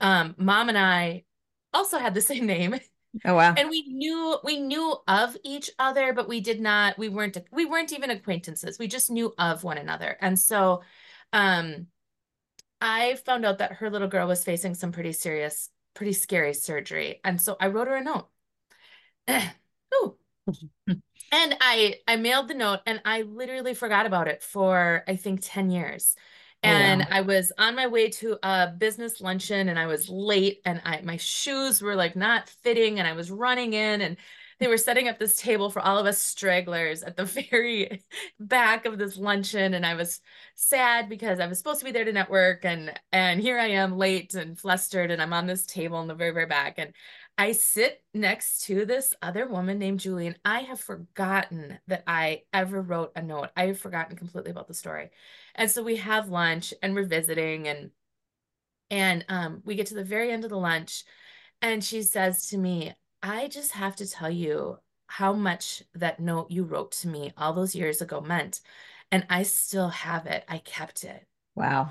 [0.00, 1.24] Um, mom and I
[1.72, 2.78] also had the same name.
[3.24, 3.54] Oh wow.
[3.56, 7.64] And we knew we knew of each other, but we did not we weren't we
[7.64, 8.78] weren't even acquaintances.
[8.78, 10.16] We just knew of one another.
[10.20, 10.82] And so
[11.32, 11.86] um
[12.80, 17.20] I found out that her little girl was facing some pretty serious, pretty scary surgery.
[17.24, 18.28] And so I wrote her a note.
[19.94, 20.16] Ooh.
[20.86, 21.02] and
[21.32, 25.70] I I mailed the note and I literally forgot about it for I think 10
[25.70, 26.14] years.
[26.64, 30.60] Oh, and I was on my way to a business luncheon and I was late
[30.64, 34.16] and I my shoes were like not fitting and I was running in and
[34.58, 38.02] they were setting up this table for all of us stragglers at the very
[38.40, 40.20] back of this luncheon and I was
[40.56, 43.96] sad because I was supposed to be there to network and and here I am
[43.96, 46.92] late and flustered and I'm on this table in the very very back and
[47.38, 52.42] I sit next to this other woman named Julie, and I have forgotten that I
[52.52, 53.50] ever wrote a note.
[53.56, 55.10] I have forgotten completely about the story.
[55.54, 57.90] And so we have lunch and we're visiting and
[58.90, 61.04] and um, we get to the very end of the lunch
[61.60, 66.50] and she says to me, I just have to tell you how much that note
[66.50, 68.60] you wrote to me all those years ago meant.
[69.12, 70.44] And I still have it.
[70.48, 71.26] I kept it.
[71.54, 71.90] Wow.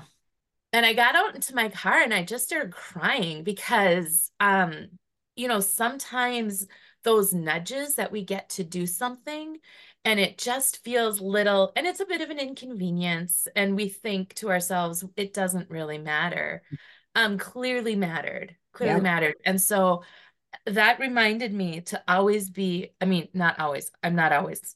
[0.72, 4.88] And I got out into my car and I just started crying because um
[5.38, 6.66] you know, sometimes
[7.04, 9.58] those nudges that we get to do something
[10.04, 14.34] and it just feels little and it's a bit of an inconvenience and we think
[14.34, 16.62] to ourselves it doesn't really matter.
[17.14, 19.02] Um clearly mattered clearly yeah.
[19.02, 19.34] mattered.
[19.44, 20.02] And so
[20.66, 24.74] that reminded me to always be i mean not always i'm not always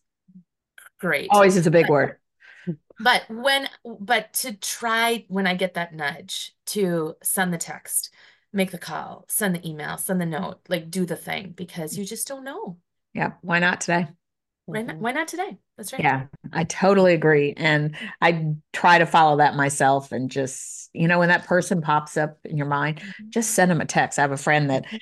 [1.00, 1.28] great.
[1.30, 2.16] Always is a big but, word.
[3.00, 8.10] but when but to try when i get that nudge to send the text
[8.52, 12.04] make the call, send the email, send the note, like do the thing because you
[12.04, 12.78] just don't know.
[13.14, 13.32] Yeah.
[13.40, 14.08] Why not today?
[14.66, 15.56] Why not, why not today?
[15.76, 16.02] That's right.
[16.02, 17.52] Yeah, I totally agree.
[17.56, 22.16] And I try to follow that myself and just, you know, when that person pops
[22.16, 23.30] up in your mind, mm-hmm.
[23.30, 24.18] just send them a text.
[24.18, 24.96] I have a friend that mm-hmm.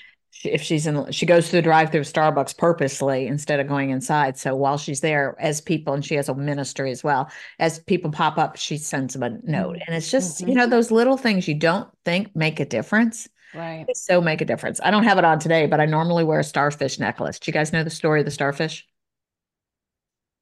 [0.45, 4.39] if she's in, she goes through the drive through Starbucks purposely instead of going inside.
[4.39, 8.11] So while she's there, as people, and she has a ministry as well, as people
[8.11, 9.75] pop up, she sends them a note.
[9.75, 9.83] Mm-hmm.
[9.89, 10.55] And it's just, you Mhm.
[10.55, 13.29] know, those little things you don't think make a difference.
[13.53, 13.89] Right.
[13.89, 14.81] They so make a difference.
[14.83, 17.39] I don't have it on today, but I normally wear a starfish necklace.
[17.39, 18.87] Do you guys know the story of the starfish?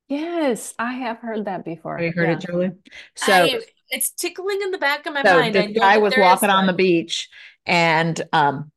[0.08, 1.98] Yes, I have heard that before.
[1.98, 2.38] Have you heard Yeah.
[2.38, 2.72] it, Julie?
[3.16, 5.56] So, I, it's tickling in the back of my so mind.
[5.56, 7.28] I this guy was walking on the beach
[7.66, 8.70] and um,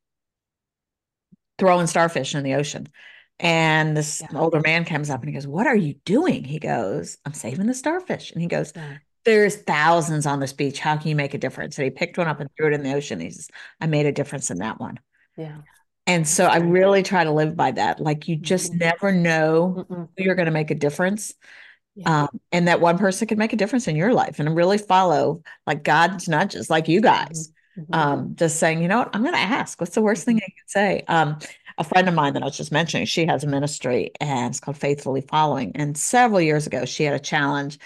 [1.58, 2.88] throwing starfish in the ocean.
[3.38, 4.38] And this Yeah.
[4.38, 6.44] older man comes up and he goes, What are you doing?
[6.44, 8.32] He goes, I'm saving the starfish.
[8.32, 8.98] And he goes, Yeah.
[9.24, 10.78] There's thousands on this beach.
[10.80, 11.78] How can you make a difference?
[11.78, 13.20] And he picked one up and threw it in the ocean.
[13.20, 13.48] He says,
[13.80, 14.98] I made a difference in that one.
[15.36, 15.58] Yeah.
[16.06, 18.00] And so I really try to live by that.
[18.00, 18.80] Like you just Mhm.
[18.80, 20.08] never know Mm-mm.
[20.16, 21.34] who you're going to make a difference.
[21.94, 22.22] Yeah.
[22.22, 25.42] Um, and that one person can make a difference in your life and really follow
[25.66, 27.52] like God's nudges, like you guys.
[27.78, 27.94] Mhm.
[27.94, 30.40] Um, just saying, you know what, I'm going to ask, what's the worst thing I
[30.40, 31.04] can say?
[31.08, 31.38] Um,
[31.78, 34.60] a friend of mine that I was just mentioning, she has a ministry and it's
[34.60, 35.72] called Faithfully Following.
[35.76, 37.78] And several years ago, she had a challenge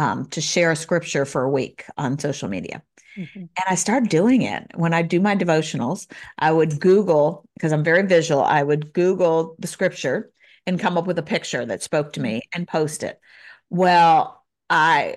[0.00, 2.82] um, to share a scripture for a week on social media.
[3.18, 3.34] Mhm.
[3.34, 4.66] And I started doing it.
[4.74, 9.56] When I do my devotionals, I would Google, because I'm very visual, I would Google
[9.58, 10.32] the scripture
[10.66, 13.20] and come up with a picture that spoke to me and post it.
[13.68, 15.16] Well, I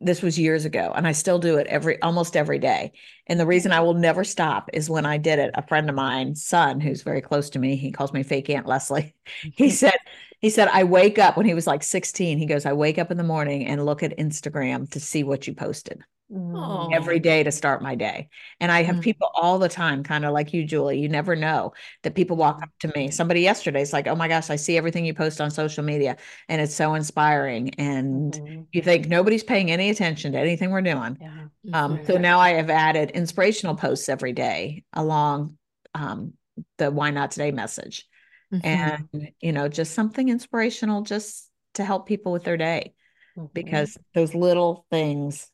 [0.00, 2.92] this was years ago and I still do it every almost every day.
[3.28, 5.94] And the reason I will never stop is when I did it, a friend of
[5.94, 9.14] mine, son who's very close to me, he calls me fake Aunt Leslie.
[9.56, 9.94] He said,
[10.42, 12.36] he said, I wake up when he was like 16.
[12.36, 15.46] He goes, I wake up in the morning and look at Instagram to see what
[15.46, 16.02] you posted
[16.32, 16.52] Mm.
[16.56, 16.88] Oh.
[16.94, 18.30] every day to start my day.
[18.58, 19.02] And I have Mm.
[19.02, 20.98] people all the time, kind of like you, Julie.
[20.98, 21.74] You never know
[22.04, 23.10] that people walk up to me.
[23.10, 26.16] Somebody yesterday is like, Oh my gosh, I see everything you post on social media
[26.48, 27.74] and it's so inspiring.
[27.74, 28.66] And Mhm.
[28.72, 31.18] you think nobody's paying any attention to anything we're doing.
[31.20, 31.44] Yeah.
[31.74, 35.58] Um, so now I have added inspirational posts every day along
[35.94, 36.32] um,
[36.78, 38.06] the Why Not Today message.
[38.52, 38.60] Mhm.
[38.64, 42.94] And, you know, just something inspirational just to help people with their day
[43.36, 43.52] Mhm.
[43.54, 45.50] because those little things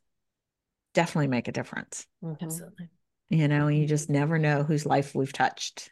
[0.94, 2.36] definitely make a difference Mhm.
[2.42, 2.88] Absolutely.
[3.30, 5.90] you know, you just never know whose life we've touched.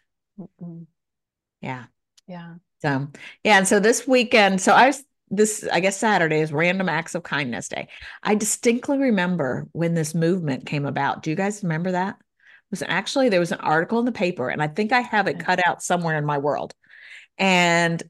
[1.61, 1.85] Yeah.
[2.27, 2.55] Yeah.
[2.83, 3.09] So,
[3.45, 3.59] yeah.
[3.59, 7.23] And so this weekend, so I was, this, I guess Saturday is Random Acts of
[7.23, 7.89] Kindness Day.
[8.23, 11.23] I distinctly remember when this movement came about.
[11.23, 12.17] Do you guys remember that?
[12.19, 15.27] It was actually, there was an article in the paper, and I think I have
[15.29, 16.75] it cut out somewhere in my world.
[17.39, 18.03] And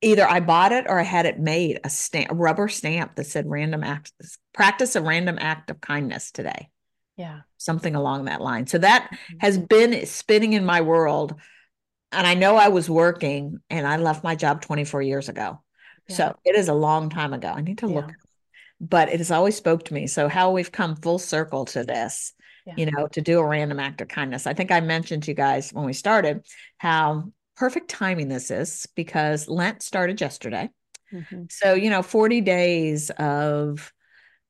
[0.00, 3.24] either I bought it or I had it made a stamp, a rubber stamp that
[3.24, 4.12] said random act,
[4.52, 6.68] practice a random act of kindness today.
[7.16, 7.42] Yeah.
[7.58, 8.66] something along that line.
[8.66, 9.36] So that Mhm.
[9.42, 11.38] has been spinning in my world.
[12.10, 15.62] And I know I was working and I left my job 24 years ago.
[16.08, 16.16] Yeah.
[16.16, 17.52] So it is a long time ago.
[17.54, 18.10] I need to look,
[18.80, 20.08] but it has always spoke to me.
[20.08, 22.32] So how we've come full circle to this,
[22.66, 22.74] Yeah.
[22.78, 24.48] you know, to do a random act of kindness.
[24.48, 26.44] I think I mentioned to you guys when we started
[26.78, 27.30] how
[27.62, 30.68] perfect timing this is because Lent started yesterday.
[31.14, 31.46] Mhm.
[31.48, 33.92] So, you know, 40 days of,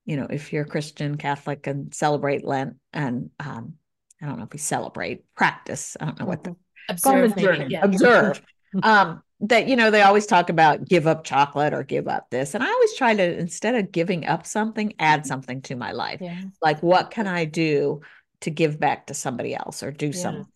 [0.07, 3.75] you know, if you're Christian, Catholic, and celebrate Lent, and um,
[4.23, 5.95] I don't know if we celebrate, practice.
[6.01, 6.57] I don't know what the Mhm.
[6.89, 7.85] the Observe, Yeah.
[7.85, 8.43] observe.
[8.83, 12.55] um, that you know, they always talk about give up chocolate or give up this,
[12.55, 16.23] and I always try to instead of giving up something, add something to my life.
[16.23, 16.41] Yeah.
[16.63, 18.01] Like, what can I do
[18.41, 20.13] to give back to somebody else or do Yeah.
[20.13, 20.47] something?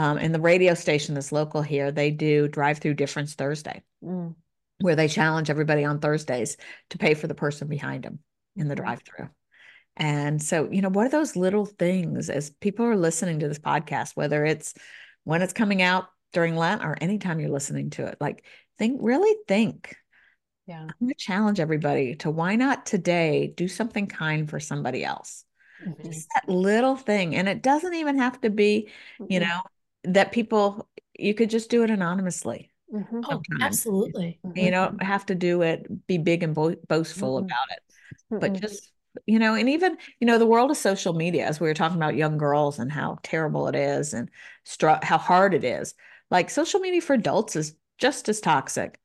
[0.00, 4.34] Um, and the radio station that's local here, they do drive through difference Thursday Mm.
[4.80, 6.56] where they challenge everybody on Thursdays
[6.88, 8.20] to pay for the person behind them
[8.56, 8.78] in the Mhm.
[8.78, 9.28] drive through.
[9.98, 13.58] And so, you know, what are those little things as people are listening to this
[13.58, 14.72] podcast, whether it's
[15.24, 18.42] when it's coming out during Lent or anytime you're listening to it, like
[18.78, 19.96] think, really think.
[20.66, 20.80] Yeah.
[20.80, 25.44] I'm going to challenge everybody to why not today do something kind for somebody else?
[25.84, 26.04] Mhm.
[26.06, 27.34] Just that little thing.
[27.36, 29.42] And it doesn't even have to be, you Mhm.
[29.42, 29.60] know,
[30.04, 32.72] that people, you could just do it anonymously.
[32.92, 33.28] Mhm.
[33.30, 34.40] Oh, absolutely.
[34.54, 34.70] You Mhm.
[34.70, 37.38] don't have to do it, be big and bo- boastful Mm-mm.
[37.38, 37.80] about it,
[38.40, 38.92] but just,
[39.26, 41.96] you know, and even, you know, the world of social media, as we were talking
[41.96, 44.30] about young girls and how terrible it is and
[44.64, 45.94] str- how hard it is.
[46.30, 48.98] Like social media for adults is just as toxic.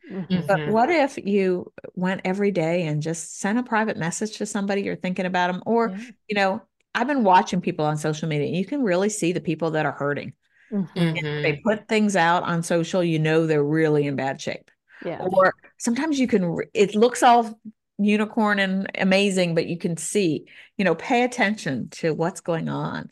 [0.48, 0.66] But Mhm.
[0.66, 4.96] what if you went every day and just sent a private message to somebody you're
[4.96, 5.64] thinking about them?
[5.66, 6.12] Or, Yeah.
[6.28, 6.62] you know,
[6.94, 8.48] I've been watching people on social media.
[8.48, 10.34] and You can really see the people that are hurting.
[10.72, 10.88] Mhm.
[10.96, 11.44] Mhm.
[11.44, 14.72] they put things out on social, you know they're really in bad shape
[15.06, 15.22] Yeah.
[15.22, 17.60] or sometimes you can it looks all
[17.98, 20.46] unicorn and amazing but you can see
[20.78, 23.10] you know pay attention to what's going on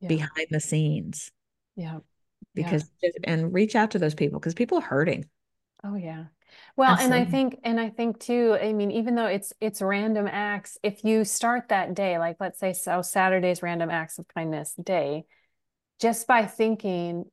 [0.00, 0.08] Yeah.
[0.08, 1.32] behind the scenes
[1.76, 1.94] Yeah.
[1.94, 2.00] Yeah.
[2.54, 2.90] because
[3.24, 5.24] and reach out to those people because people are hurting
[5.82, 6.26] Oh yeah.
[6.76, 10.26] Well, and I think, and I think too, I mean, even though it's it's random
[10.26, 14.74] acts, if you start that day, like let's say so Saturday's random acts of kindness
[14.82, 15.24] day,
[16.00, 17.24] just by thinking,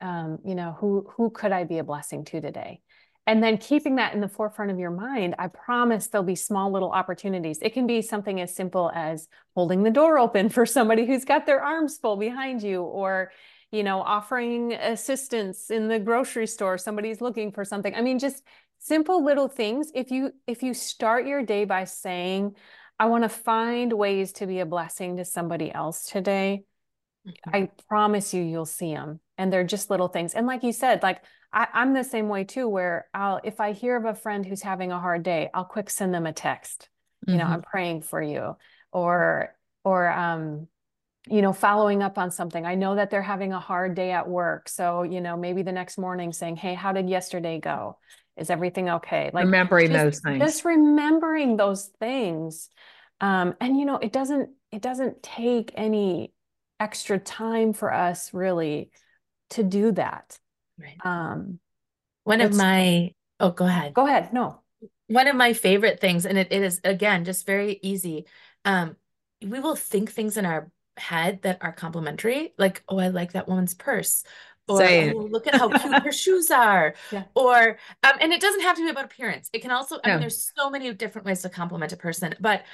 [0.00, 2.80] um, you know, who who could I be a blessing to today?
[3.26, 6.72] And then keeping that in the forefront of your mind, I promise there'll be small
[6.72, 7.58] little opportunities.
[7.60, 11.44] It can be something as simple as holding the door open for somebody who's got
[11.44, 13.30] their arms full behind you, or
[13.70, 17.94] you know, offering assistance in the grocery store, somebody's looking for something.
[17.94, 18.42] I mean, just
[18.78, 19.90] simple little things.
[19.94, 22.54] If you if you start your day by saying,
[22.98, 26.64] I want to find ways to be a blessing to somebody else today,
[27.26, 27.34] Mhm.
[27.52, 29.20] I promise you, you'll see them.
[29.36, 30.34] And they're just little things.
[30.34, 33.72] And like you said, like I, I'm the same way too, where I'll, if I
[33.72, 36.88] hear of a friend who's having a hard day, I'll quick send them a text.
[37.26, 37.50] You know, Mhm.
[37.52, 38.56] I'm praying for you.
[38.92, 39.54] Or,
[39.84, 40.68] or, um,
[41.28, 42.64] you know, following up on something.
[42.64, 44.68] I know that they're having a hard day at work.
[44.68, 47.98] So, you know, maybe the next morning saying, Hey, how did yesterday go?
[48.36, 49.30] Is everything okay?
[49.32, 50.40] Like Remembering just, those things.
[50.40, 52.70] just remembering those things.
[53.20, 56.32] Um, and you know, it doesn't, it doesn't take any
[56.80, 58.90] extra time for us really
[59.50, 60.38] to do that.
[60.78, 60.96] Right.
[61.04, 61.58] Um,
[62.24, 63.94] One of my, oh, go ahead.
[63.94, 64.32] go ahead.
[64.32, 64.60] No.
[65.08, 68.26] One of my favorite things, and it, it is again just very easy.
[68.64, 68.96] Um,
[69.42, 73.48] we will think things in our head that are complimentary, like, oh, I like that
[73.48, 74.24] woman's purse.
[74.68, 76.94] Or oh, look at how cute her shoes are.
[77.10, 77.24] Yeah.
[77.34, 79.48] Or um, and it doesn't have to be about appearance.
[79.54, 82.64] It can also, I mean, there's so many different ways to compliment a person, but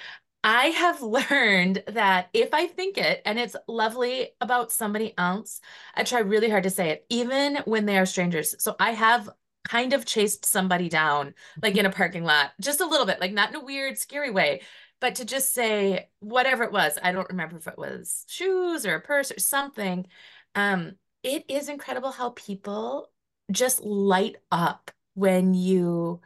[0.45, 5.61] I have learned that if I think it and it's lovely about somebody else,
[5.95, 8.55] I try really hard to say it, even when they are strangers.
[8.63, 9.31] So I have
[9.67, 13.33] kind of chased somebody down, like in a parking lot, just a little bit, like
[13.33, 14.61] not in a weird, scary way,
[15.01, 16.99] but to just say whatever it was.
[17.03, 20.07] I don't remember if it was shoes or a purse or something.
[20.55, 20.93] Um,
[21.23, 23.11] it is incredible how people
[23.51, 26.21] just light up when you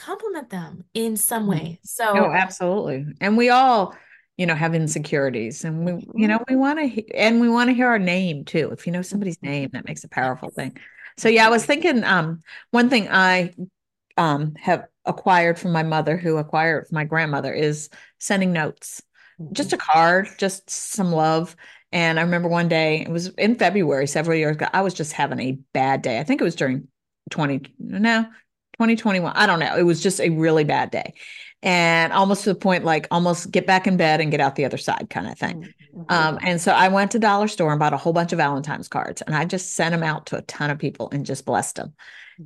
[0.00, 1.78] compliment them in some way.
[1.84, 3.06] So Oh, absolutely.
[3.20, 3.94] And we all,
[4.36, 7.74] you know, have insecurities and we, you know, we want to, and we want to
[7.74, 8.70] hear our name too.
[8.72, 10.76] If you know somebody's name, that makes a powerful thing.
[11.18, 12.40] So yeah, I was thinking, um,
[12.70, 13.52] one thing I,
[14.16, 19.02] um, have acquired from my mother, who acquired from my grandmother, is sending notes,
[19.52, 21.56] just a card, just some love.
[21.92, 25.12] And I remember one day, it was in February, several years ago, I was just
[25.12, 26.20] having a bad day.
[26.20, 26.88] I think it was during
[27.30, 28.26] 20, no,
[28.80, 29.32] 2021.
[29.36, 29.76] I don't know.
[29.76, 31.12] It was just a really bad day.
[31.62, 34.64] And almost to the point, like almost get back in bed and get out the
[34.64, 35.68] other side kind of thing.
[35.94, 36.10] Mhm.
[36.10, 38.88] Um, and so I went to Dollar Store and bought a whole bunch of Valentine's
[38.88, 41.76] cards and I just sent them out to a ton of people and just blessed
[41.76, 41.92] them.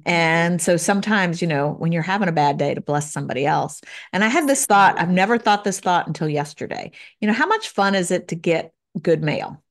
[0.06, 3.80] And so sometimes, you know, when you're having a bad day to bless somebody else.
[4.12, 6.90] And I had this thought, I've never thought this thought until yesterday.
[7.20, 9.62] You know, how much fun is it to get good mail?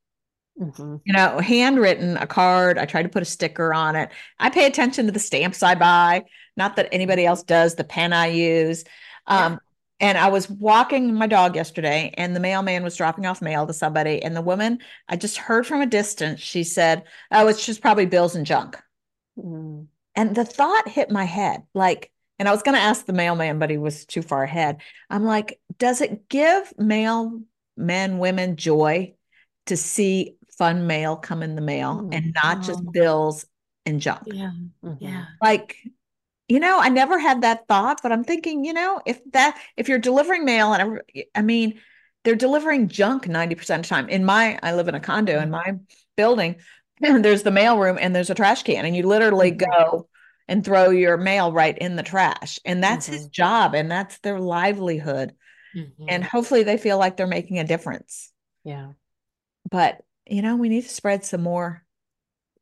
[0.60, 1.02] Mhm.
[1.04, 2.78] You know, handwritten, a card.
[2.78, 4.10] I try to put a sticker on it.
[4.40, 6.26] I pay attention to the stamps I buy,
[6.56, 8.84] not that anybody else does, the pen I use.
[9.26, 9.60] Um,
[10.00, 13.74] and I was walking my dog yesterday, and the mailman was dropping off mail to
[13.74, 14.22] somebody.
[14.22, 18.06] And the woman, I just heard from a distance, she said, Oh, it's just probably
[18.06, 18.78] bills and junk.
[19.38, 19.88] Mhm.
[20.16, 23.60] And the thought hit my head like, and I was going to ask the mailman,
[23.60, 24.82] but he was too far ahead.
[25.10, 27.42] I'm like, does it give mail
[27.78, 29.14] men, women joy
[29.68, 32.14] to see fun mail come in the mail Mm.
[32.16, 32.92] and not just Oh.
[32.92, 33.46] bills
[33.86, 34.24] and junk?
[34.26, 34.52] yeah,
[34.84, 34.98] Mhm.
[35.00, 35.26] yeah.
[35.42, 35.78] Like,
[36.48, 39.90] you know, I never had that thought, but I'm thinking, you know, if that, if
[39.90, 41.80] you're delivering mail and I, I mean,
[42.24, 44.10] they're delivering junk 90% of the time.
[44.10, 45.74] In my, I live in a condo in my
[46.16, 46.58] building,
[47.00, 49.58] there's the mail room and there's a trash can, and you literally Mhm.
[49.72, 50.08] go
[50.48, 52.60] and throw your mail right in the trash.
[52.66, 53.32] And that's his Mhm.
[53.32, 55.34] job and that's their livelihood.
[55.76, 55.92] Mhm.
[56.08, 58.32] And hopefully they feel like they're making a difference.
[58.64, 58.92] Yeah.
[59.70, 61.84] But, you know, we need to spread some more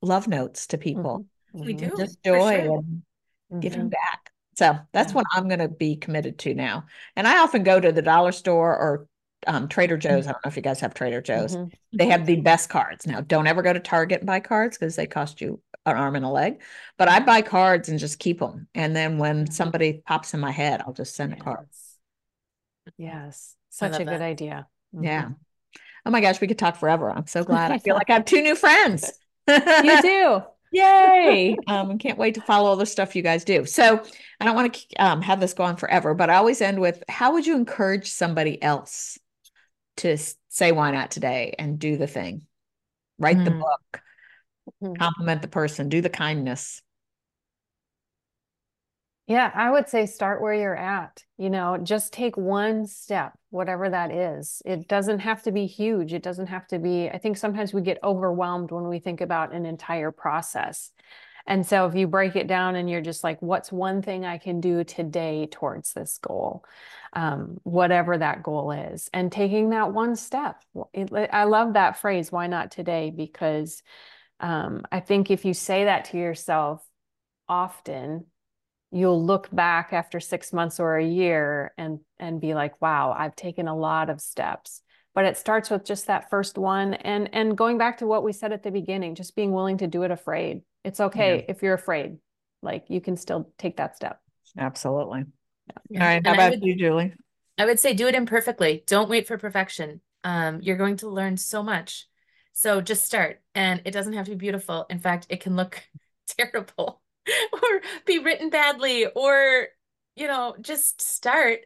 [0.01, 1.77] love notes to people, we Mhm.
[1.77, 2.77] do just joy sure.
[2.77, 3.03] and
[3.61, 3.89] giving Mhm.
[3.89, 4.31] back.
[4.55, 5.15] So that's Yeah.
[5.15, 6.85] what I'm going to be committed to now.
[7.15, 9.07] And I often go to the dollar store or
[9.47, 10.27] um, Trader Joe's.
[10.27, 11.55] I don't know if you guys have Trader Joe's.
[11.55, 11.71] Mhm.
[11.93, 13.07] They have the best cards.
[13.07, 16.15] Now, don't ever go to Target and buy cards because they cost you an arm
[16.15, 16.61] and a leg.
[16.97, 18.67] But I buy cards and just keep them.
[18.75, 21.67] And then when somebody pops in my head, I'll just send a card.
[21.71, 21.97] Yes.
[22.97, 23.55] Yes.
[23.69, 24.21] Such love a good that.
[24.21, 24.67] idea.
[24.93, 25.29] Yeah.
[26.05, 27.11] Oh my gosh, we could talk forever.
[27.11, 27.71] I'm so glad.
[27.71, 29.19] I feel like I have two new friends.
[29.81, 30.43] You do.
[30.71, 31.59] Yay.
[31.67, 33.65] Um, can't wait to follow all the stuff you guys do.
[33.65, 34.03] So
[34.39, 37.03] I don't want to um, have this go on forever, but I always end with
[37.09, 39.17] how would you encourage somebody else
[39.97, 40.17] to
[40.49, 42.47] say why not today and do the thing?
[43.19, 43.59] Write the Hmm.
[43.59, 44.01] book,
[44.81, 44.95] Mhm.
[44.99, 46.81] compliment the person, do the kindness.
[49.31, 51.23] Yeah, I would say start where you're at.
[51.37, 54.61] You know, just take one step, whatever that is.
[54.65, 56.11] It doesn't have to be huge.
[56.11, 59.53] It doesn't have to be, I think sometimes we get overwhelmed when we think about
[59.53, 60.91] an entire process.
[61.47, 64.37] And so if you break it down and you're just like, what's one thing I
[64.37, 66.65] can do today towards this goal?
[67.13, 70.61] Um, whatever that goal is, and taking that one step.
[70.93, 73.13] I love that phrase, why not today?
[73.15, 73.81] Because
[74.41, 76.83] um, I think if you say that to yourself
[77.47, 78.25] often,
[78.91, 83.35] you'll look back after six months or a year and and be like, wow, I've
[83.35, 84.81] taken a lot of steps.
[85.13, 88.33] But it starts with just that first one and and going back to what we
[88.33, 90.61] said at the beginning just being willing to do it afraid.
[90.83, 91.45] It's okay yeah.
[91.47, 92.17] if you're afraid.
[92.61, 94.19] Like you can still take that step.
[94.57, 95.25] Absolutely.
[95.89, 96.01] Yeah.
[96.01, 96.25] all right.
[96.25, 97.13] How and about would, you julie?
[97.57, 98.83] I would say do it imperfectly.
[98.87, 100.01] Don't wait for perfection.
[100.23, 102.07] Um, you're going to learn so much.
[102.53, 103.41] So just start.
[103.55, 104.85] And it doesn't have to be beautiful.
[104.89, 105.81] In fact it can look
[106.37, 107.00] terrible
[107.53, 109.67] or be written badly or
[110.15, 111.59] you know just start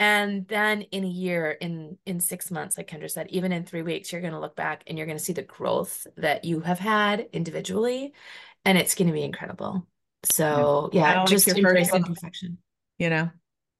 [0.00, 3.82] and then in a year, in in six months, like Kendra said, even in three
[3.82, 6.60] weeks, you're going to look back and you're going to see the growth that you
[6.60, 8.14] have had individually,
[8.64, 9.86] and it's going to be incredible.
[10.24, 12.56] So yeah, yeah just embrace imperfection.
[12.98, 13.30] You know,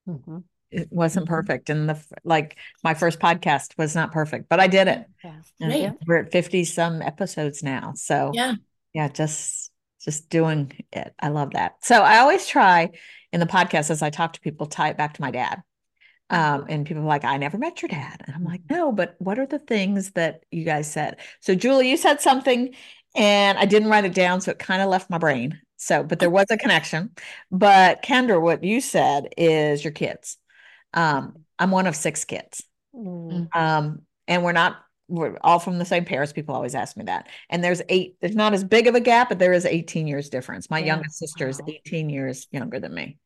[0.07, 0.39] mm-hmm.
[0.70, 1.35] it wasn't mm-hmm.
[1.35, 2.59] perfect, and the like.
[2.85, 5.07] My first podcast was not perfect, but I did it.
[5.24, 5.41] Yeah.
[5.59, 5.93] Right.
[6.07, 8.57] We're at fifty some episodes now, so yeah,
[8.93, 9.70] yeah, just
[10.05, 11.14] just doing it.
[11.20, 11.84] I love that.
[11.84, 12.90] So I always try
[13.32, 15.62] in the podcast as I talk to people, tie it back to my dad
[16.30, 18.22] um, and people are like, I never met your dad.
[18.24, 18.74] And I'm like, mm-hmm.
[18.74, 21.16] no, but what are the things that you guys said?
[21.40, 22.74] So, Julie, you said something
[23.16, 24.40] and I didn't write it down.
[24.40, 25.61] So it kind of left my brain.
[25.76, 27.11] So, but there was a connection.
[27.51, 30.36] But Kendra, what you said is your kids.
[30.94, 32.62] Um, I'm one of six kids.
[32.94, 33.48] Mm.
[33.55, 34.76] Um, and we're not,
[35.11, 36.33] we're all from the same parents.
[36.33, 37.29] People always ask me that.
[37.51, 40.29] And there's eight, there's not as big of a gap, but there is 18 years
[40.29, 40.71] difference.
[40.71, 40.87] My yeah.
[40.87, 41.51] youngest sister wow.
[41.51, 43.19] is 18 years younger than me.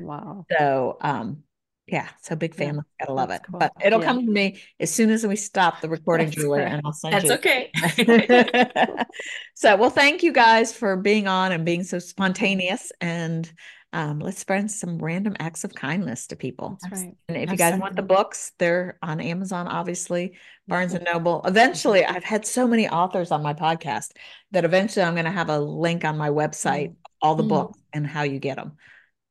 [0.00, 0.44] Wow.
[0.58, 1.44] So, um,
[1.86, 2.82] yeah, so big family.
[3.00, 3.42] Yeah, Gotta love it.
[3.50, 3.60] Cool.
[3.60, 4.06] But it'll yeah.
[4.06, 7.24] come to me as soon as we stop the recording, Julie, and I'll send that's
[7.24, 7.70] you.
[7.80, 9.04] That's okay.
[9.54, 12.92] so, well, thank you guys for being on and being so spontaneous.
[13.00, 13.50] And
[13.92, 16.78] um, let's spread some random acts of kindness to people.
[16.82, 17.16] That's right.
[17.28, 17.52] And if Absolutely.
[17.52, 20.36] you guys want the books, they're on Amazon, obviously,
[20.66, 21.42] Barnes and Noble.
[21.46, 24.10] Eventually, I've had so many authors on my podcast
[24.50, 27.22] that eventually I'm going to have a link on my website, mm-hmm.
[27.22, 27.48] all the mm-hmm.
[27.48, 28.76] books and how you get them.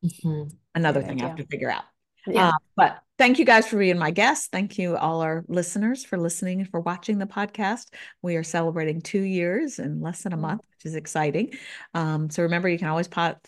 [0.04, 0.50] Mm-hmm.
[0.74, 1.26] Another Good thing idea.
[1.26, 1.84] I have to figure out.
[2.26, 2.50] Yeah.
[2.50, 4.48] Uh, but thank you guys for being my guests.
[4.52, 7.86] Thank you, all our listeners, for listening and for watching the podcast.
[8.22, 11.54] We are celebrating two years in less than a month, which is exciting.
[11.94, 13.40] Um, so remember, you can always pot-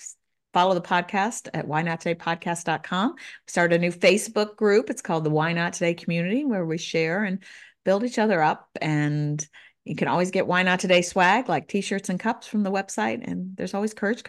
[0.53, 3.15] follow the podcast at why not today podcast.com.
[3.47, 4.89] Start a new Facebook group.
[4.89, 7.43] It's called the Why Not Today Community, where we share and
[7.85, 8.67] build each other up.
[8.81, 9.45] And
[9.85, 12.71] you can always get Why Not Today swag like t shirts and cups from the
[12.71, 13.27] website.
[13.27, 14.23] And there's always Courage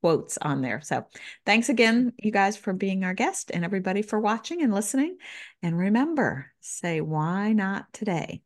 [0.00, 0.80] quotes on there.
[0.82, 1.06] So
[1.44, 5.16] thanks again, you guys, for being our guest and everybody for watching and listening.
[5.62, 8.42] And remember, say, why not today?